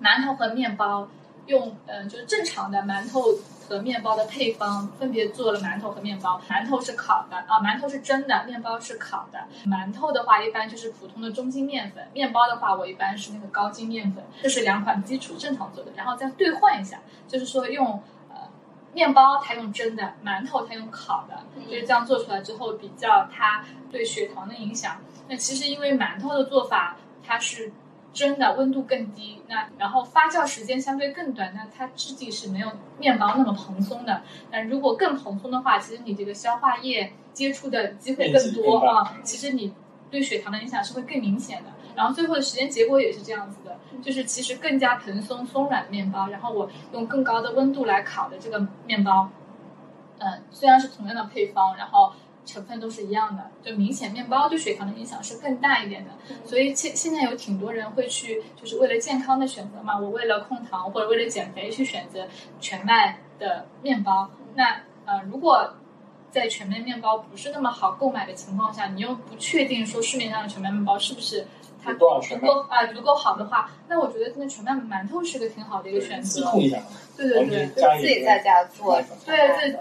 [0.01, 1.07] 馒头和面包，
[1.45, 3.21] 用嗯就是正常的馒头
[3.69, 6.41] 和面包的配方，分别做了馒头和面包。
[6.49, 9.39] 馒头是烤的啊，馒头是蒸的，面包是烤的。
[9.67, 14.23] 馒头的话一般就是普通的中筋面粉，面包的话我一般是那个高筋面粉。
[14.41, 18.01] 这是两款基础正常做的，然后再兑换一下，就是说用。
[18.91, 24.97] 面包它用蒸的，馒头它用烤的，就是这样做出来之后比较它对血糖的影响。
[25.27, 27.71] 那其实因为馒头的做法它是
[28.13, 34.21] 蒸的，温度更低，那然后发酵时间相对更短，那它质地是没有面包那么蓬松的。
[34.51, 39.73] 那如果更蓬松的话，其实你这个消化液接触的机会更多啊，其实你
[40.09, 41.69] 对血糖的影响是会更明显的。
[41.95, 49.29] 然后最后的实验结果也是这样子的，就是其实更加蓬松松软的面包，然后我用更高的温度来烤的这个面包，
[50.19, 52.13] 嗯，虽然是同样的配方，然后
[52.51, 56.11] 成分都是一样的，就明显面包对血糖的影响是更大一点的。
[56.45, 62.27] 所以现现在有挺多人会去，就是为了健康的选择嘛，我为了控糖或者为了减肥去选择
[62.59, 64.29] 全麦的面包。
[64.55, 65.75] 那呃，如果
[66.31, 71.45] 在全麦面包不是那么好购买的情况下，你又不确定说市面上的全麦面包是不是？
[71.81, 76.51] 它足够啊，足够好的话，那我觉得那全麦馒头是个挺好的一个选择。
[76.51, 79.79] 对对对，自己在家做，对对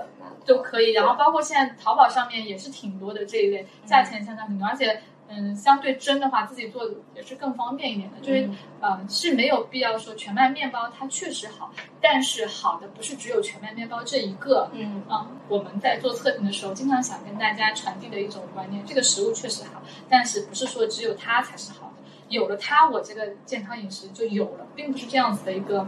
[0.49, 0.92] 都可以。
[0.92, 8.18] 然后包括现在淘宝上面也是挺多的这一类，价钱相差很多，而且嗯，相对蒸的话自己做也是更方便一点的。
[8.20, 8.49] 就是
[8.80, 11.70] 嗯，是没有必要说全麦面包它确实好，
[12.01, 14.70] 但是好的不是只有全麦面包这一个。
[14.72, 21.92] 嗯啊，我们在做测评的时候，经常想跟大家传递的一种观念，这个食物确实好，但是不是说只有它才是好的。
[22.30, 25.86] 有了它，我这个健康饮食就有了，并不是这样子的一个。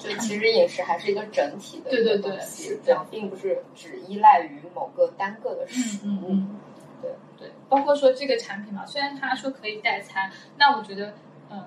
[0.00, 2.38] 就其实饮食还是一个整体的，对对对，
[2.84, 6.08] 这样并不是只依赖于某个单个的食物。
[6.08, 6.56] 嗯嗯。
[7.02, 11.14] 对对，包括说这个产品嘛，虽然他说可以代餐，那我觉得，
[11.50, 11.64] 嗯，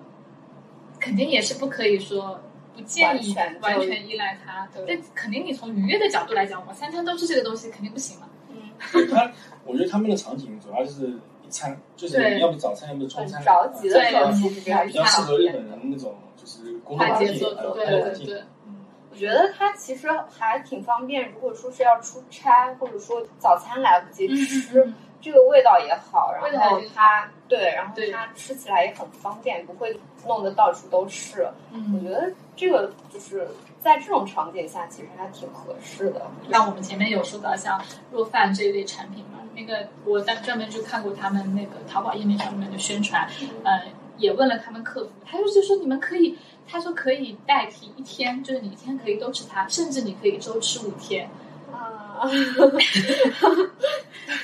[0.99, 2.39] 肯定也是不可以说
[2.75, 4.67] 不建议完全完全依赖它。
[4.75, 8.29] 对但肯定你从愉悦的角度来讲，我三餐都是这个东西肯定不行嘛。
[8.49, 8.57] 嗯，
[8.93, 9.31] 对他，
[9.65, 11.07] 我觉得他们的场景主要就是
[11.43, 14.49] 一餐，就是你要不早餐，要么中很餐，着急的时
[14.85, 17.85] 比较适合日本人那种就是工作快环境，节奏的，对。
[17.85, 18.75] 对对，嗯，
[19.11, 21.31] 我觉得它其实还挺方便。
[21.31, 31.47] 如果说是要出差，或者说早餐来不及嗯吃，嗯这个味道也好，然后它对，然后它吃起来也很方便，不会弄得到处都是。
[31.71, 31.93] 嗯嗯。
[31.95, 33.47] 我觉得这个就是
[33.79, 36.29] 在这种场景下，其实还挺合适的。
[36.51, 37.81] 像我们前面有说到像
[38.11, 43.25] 若饭这一类产品嘛，那个我在专门就看过他们那个淘宝页面上面的宣传，
[43.63, 43.83] 呃，
[44.17, 46.37] 也问了他们客服，他就就说你们可以，
[46.67, 51.29] 他说可以代替一天，就是你一天可以都吃它，甚至你可以一周吃五天，
[51.71, 52.21] 啊，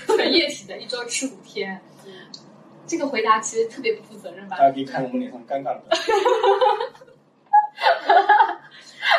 [0.06, 1.82] 纯液体的一周吃五天。
[2.88, 4.68] 这个回答其实特别不负责任吧大？
[4.68, 5.84] 家可以看我们脸上尴尬的。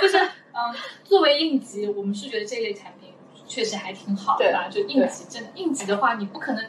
[0.03, 0.75] 就是嗯，
[1.05, 3.13] 作为应急，我们是觉得这类产品
[3.47, 4.69] 确实还挺好的吧？
[4.69, 6.65] 就应急，真的应急的话，你不可能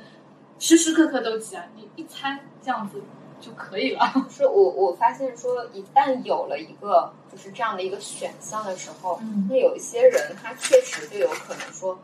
[0.59, 3.01] 时时刻刻都急啊，你一餐这样子
[3.41, 4.01] 就可以了。
[4.29, 11.97] 是我我发现说，一旦有了一个就是这样的一个选项的时候，嗯那有一些人他确实就有可能说，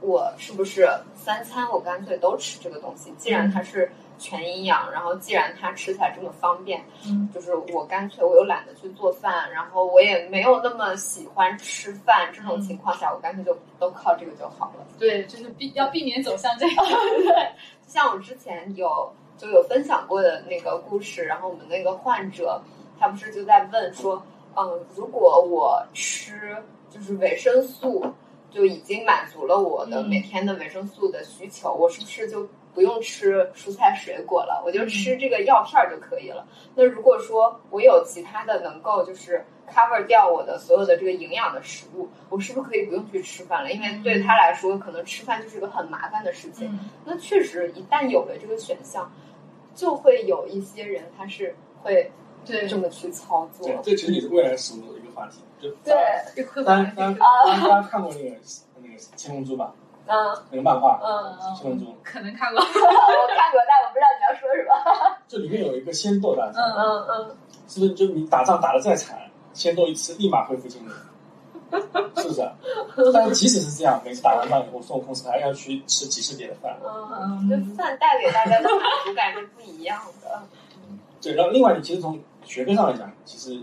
[0.00, 3.12] 我是不是三餐我干脆都吃这个东西？
[3.18, 14.86] 既然它是全营养，然后既然它吃起来这么方便，嗯，就是我干脆我又懒得去做饭，然后我也没有那么喜欢吃饭，这种情况下，我干脆就都靠这个就好了。
[14.98, 16.76] 对，就是避要避免走向这样。
[17.24, 17.52] 对，
[17.86, 19.10] 像我之前有
[19.40, 22.60] 就有分享过的那个故事，然后我们那个患者
[22.98, 24.22] 他不是就在问说，
[24.54, 26.58] 嗯，如果我吃
[26.90, 28.04] 就是维生素
[28.50, 34.62] 就已经满足了我的嗯每天的维生素的需求，我是不是就不用吃蔬菜水果了？
[34.66, 36.46] 我就吃这个药片儿就可以了。
[36.74, 43.72] 那如果说我有其他的能够就是 cover 掉我的所有的这个营养的食物，我是不是可以不用去吃饭了？
[43.72, 46.68] 因为对他来说，可能吃饭就是个很麻烦的事情。
[46.72, 49.10] 嗯那确实，一旦有了这个选项，
[49.80, 52.12] 就会有一些人他是会
[52.44, 53.66] 对，这么去操作。
[53.66, 55.40] 对，这其实也是未来食物的一个话题。
[55.58, 55.94] 就对，
[56.36, 58.36] 这会大吧家大家大家看过那个
[58.82, 59.72] 那个《七龙珠》吧？
[60.06, 60.16] 嗯
[60.50, 62.60] 那个漫画嗯，《七龙珠》，可能看过。
[62.60, 62.74] 我看
[63.52, 65.16] 过，但我不知道你要说什么。
[65.28, 67.36] 就里面有一个仙豆大战，嗯嗯嗯，
[67.68, 67.94] 是不是？
[67.94, 69.18] 就你打仗打得再惨，
[69.54, 70.90] 仙豆一吃立马恢复精力，
[72.22, 72.42] 是不是？
[73.14, 76.76] 但是即使是这样，每次打完饭以后，孙悟空还要去吃几十碟的饭。
[76.84, 80.42] 嗯，这饭带给大家的满足感是不一样的。
[81.22, 83.60] 对，然后另外，你其实从学科上来讲，其实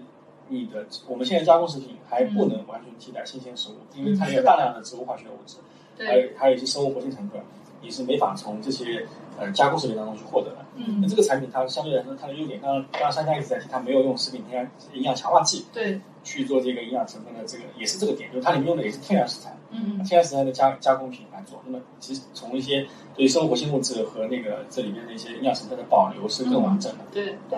[0.49, 5.57] 你的我们现在加工食品还不能完全替代新鲜食物，因为它有大量的植物化学物质，
[5.97, 7.41] 还，有还有一些生物活性成分，
[7.81, 9.05] 你是没法从这些
[9.39, 10.57] 呃加工食品当中去获得的。
[10.75, 21.63] 嗯那，这个产品它相对来说它的优点，刚刚刚刚珊珊一直在提，它没有用食品添加营养强化剂对，去做这个营养成分的这个，也是这个点，就是它里面用的也是天然食材，嗯天然食材的加加工品来做。
[21.65, 27.05] 那么其实从一些对生物活性物质和那个这里面的一些营养成分的保留是更完整的。
[27.13, 27.57] 对对，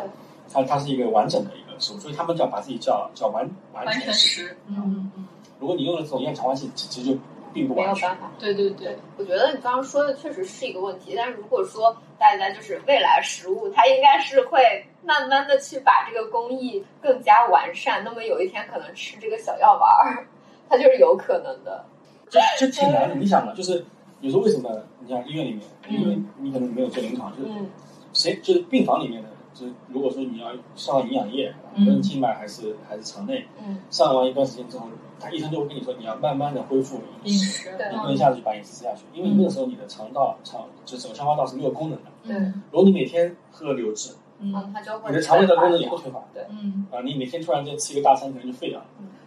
[0.53, 4.28] 它它是一个完整的一个食物，所以他们叫把自己叫叫完完完全食。
[4.28, 4.57] 实。
[4.67, 5.28] 嗯嗯，
[5.59, 7.20] 如果你用了这种营养强化剂，其实就
[7.51, 8.07] 并不完全。
[8.07, 8.32] 没有办法。
[8.38, 20.28] 对对对，我觉得你刚刚说的确实是一个问题，但是如果说大家就是未来食物，它应该是会慢慢的去把这个工艺更加完善，那么有一天可能吃这个小药丸儿，
[20.68, 21.86] 它就是有可能的。
[22.30, 23.16] 这这挺难的。
[23.16, 23.86] 你想嘛，就是
[24.22, 24.70] 有时候为什么
[25.00, 27.70] 你像医院里面，嗯因为你可能没有做临床，就是嗯
[28.14, 34.88] 谁就是病房里面的，就是如果说你要上营养液，无嗯论静脉还是还是肠内，嗯上完一段时间之后，
[35.20, 42.10] 他医生就会跟你说，你要慢慢的恢复饮饮食，你不能一下子就把饮食吃下去，因为那个时候你的肠道、肠就整个消化道是没有功能的。
[42.26, 47.02] 嗯如果你每天喝流质，嗯嗯，它就会你的肠胃的功能也退化会退化嗯，啊！
[47.04, 48.86] 你每天突然间吃一个大餐，可能就废掉了。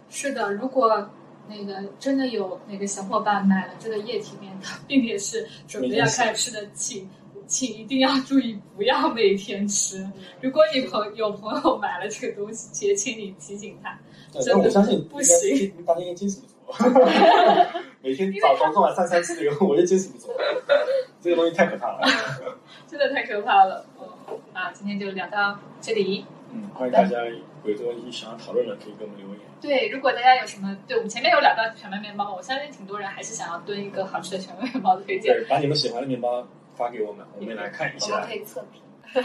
[0.09, 1.09] 是的，如果。
[1.45, 7.09] 那个真的有那个小伙伴买了这个液体面的，并且是准备要开始吃的，请
[7.45, 10.09] 请一定要注意，不要每天吃。
[10.39, 13.99] 如果你朋有朋友买了这个东西，也请你提醒他。
[14.31, 16.53] 对，真的但我相信不行大家应该坚持不住。
[18.01, 20.27] 每天早早中晚三餐吃这个，我就坚持不住。
[21.21, 22.07] 这个东西太可怕了。
[22.87, 23.85] 真的太可怕了。
[23.99, 24.07] 嗯，
[24.53, 26.25] 啊，今天就聊到这里。
[26.51, 27.17] 嗯，欢迎大家
[27.63, 29.39] 有这个问想要讨论的，可以给我们留言。
[29.59, 35.33] 对，如果大家有什么，对我们前面有聊到全麦面包，我相信挺多人还是想要蹲一个好吃的全麦面包的推荐。
[35.33, 38.35] 对，把你们喜欢的面包发给我们，我们来看一下我们可。
[38.35, 38.81] 以测评。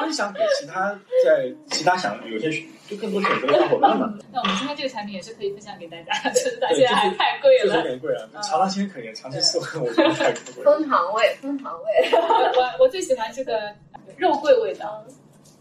[0.00, 2.50] 分享给其他在其他想有些
[2.88, 4.12] 就更多选择的小伙伴嘛。
[4.32, 7.82] 那我们今天这个产品也是可以分享给大家， 就是它对现在还太贵就是有了。
[7.82, 10.64] 点贵啊，嗯长拉鲜可以，长期四万我觉得太贵了。
[10.64, 12.10] 枫糖味，枫糖味。
[12.12, 13.72] 我我最喜欢这个
[14.16, 15.04] 肉桂味道，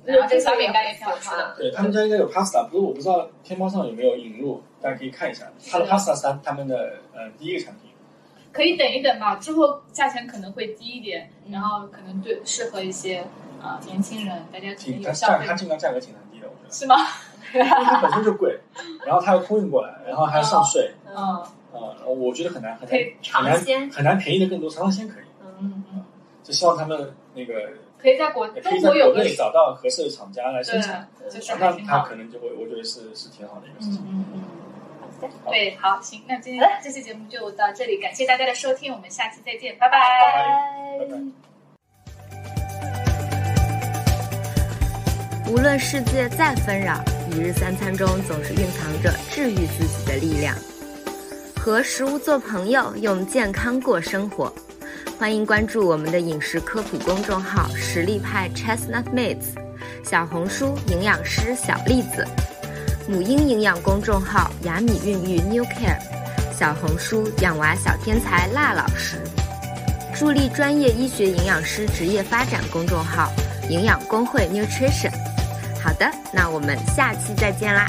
[0.06, 1.56] 然后这个小饼干也挺好吃的。
[1.58, 5.46] 对他们家应该有 pasta，不过我不知道天猫上有没有引入，大家可以看一下。
[5.72, 7.90] 它的 pasta 是他他们的呃第一个产品。
[8.52, 13.24] 可以等一等吧，之后价钱可能会低一点，嗯然后可能对适合一些
[13.64, 16.96] 呃年轻人，大家可能挺它有消费价它，尽量价格挺难低的，我觉得，是吗？
[17.54, 18.60] 因为它本身就贵，
[19.06, 21.44] 然后它要空运过来，然后还要上税，嗯啊、
[22.06, 23.00] 我觉得很难很难
[23.32, 25.24] 很难很难便宜的更多，长拉鲜可以，
[25.60, 26.04] 嗯嗯，
[26.44, 31.08] 就希望他们那个可以在国中国有内找到合适的厂家来生产，
[31.60, 32.00] 那挺好。
[32.00, 34.04] 它可能就会我觉得是是挺好的一个事情。
[34.08, 34.44] 嗯嗯
[35.24, 35.30] 嗯。
[35.50, 39.98] 对，好，行，那今天这期节目就到这里，感谢大家的收听，我们下期再见，拜拜。
[41.00, 41.53] 拜拜。
[45.54, 47.00] 无论世界再纷扰，
[47.32, 50.58] 一日三餐中总是蕴藏着治愈自己的力量。
[51.56, 54.52] 和食物做朋友，用健康过生活。
[55.20, 59.54] 欢迎关注我们的饮食科普公众号“实力派 Chestnut Mates”，
[60.04, 62.26] 小红书营养师小栗子，
[63.08, 66.00] 母婴营养公众号“雅米孕育 New Care”，
[66.58, 69.18] 小红书养娃小天才辣老师，
[70.16, 73.32] 助力专业医学营养师职业发展公众号
[73.70, 75.14] “营养工会 Nutrition”。
[75.84, 77.86] 好的，那我们下期再见啦。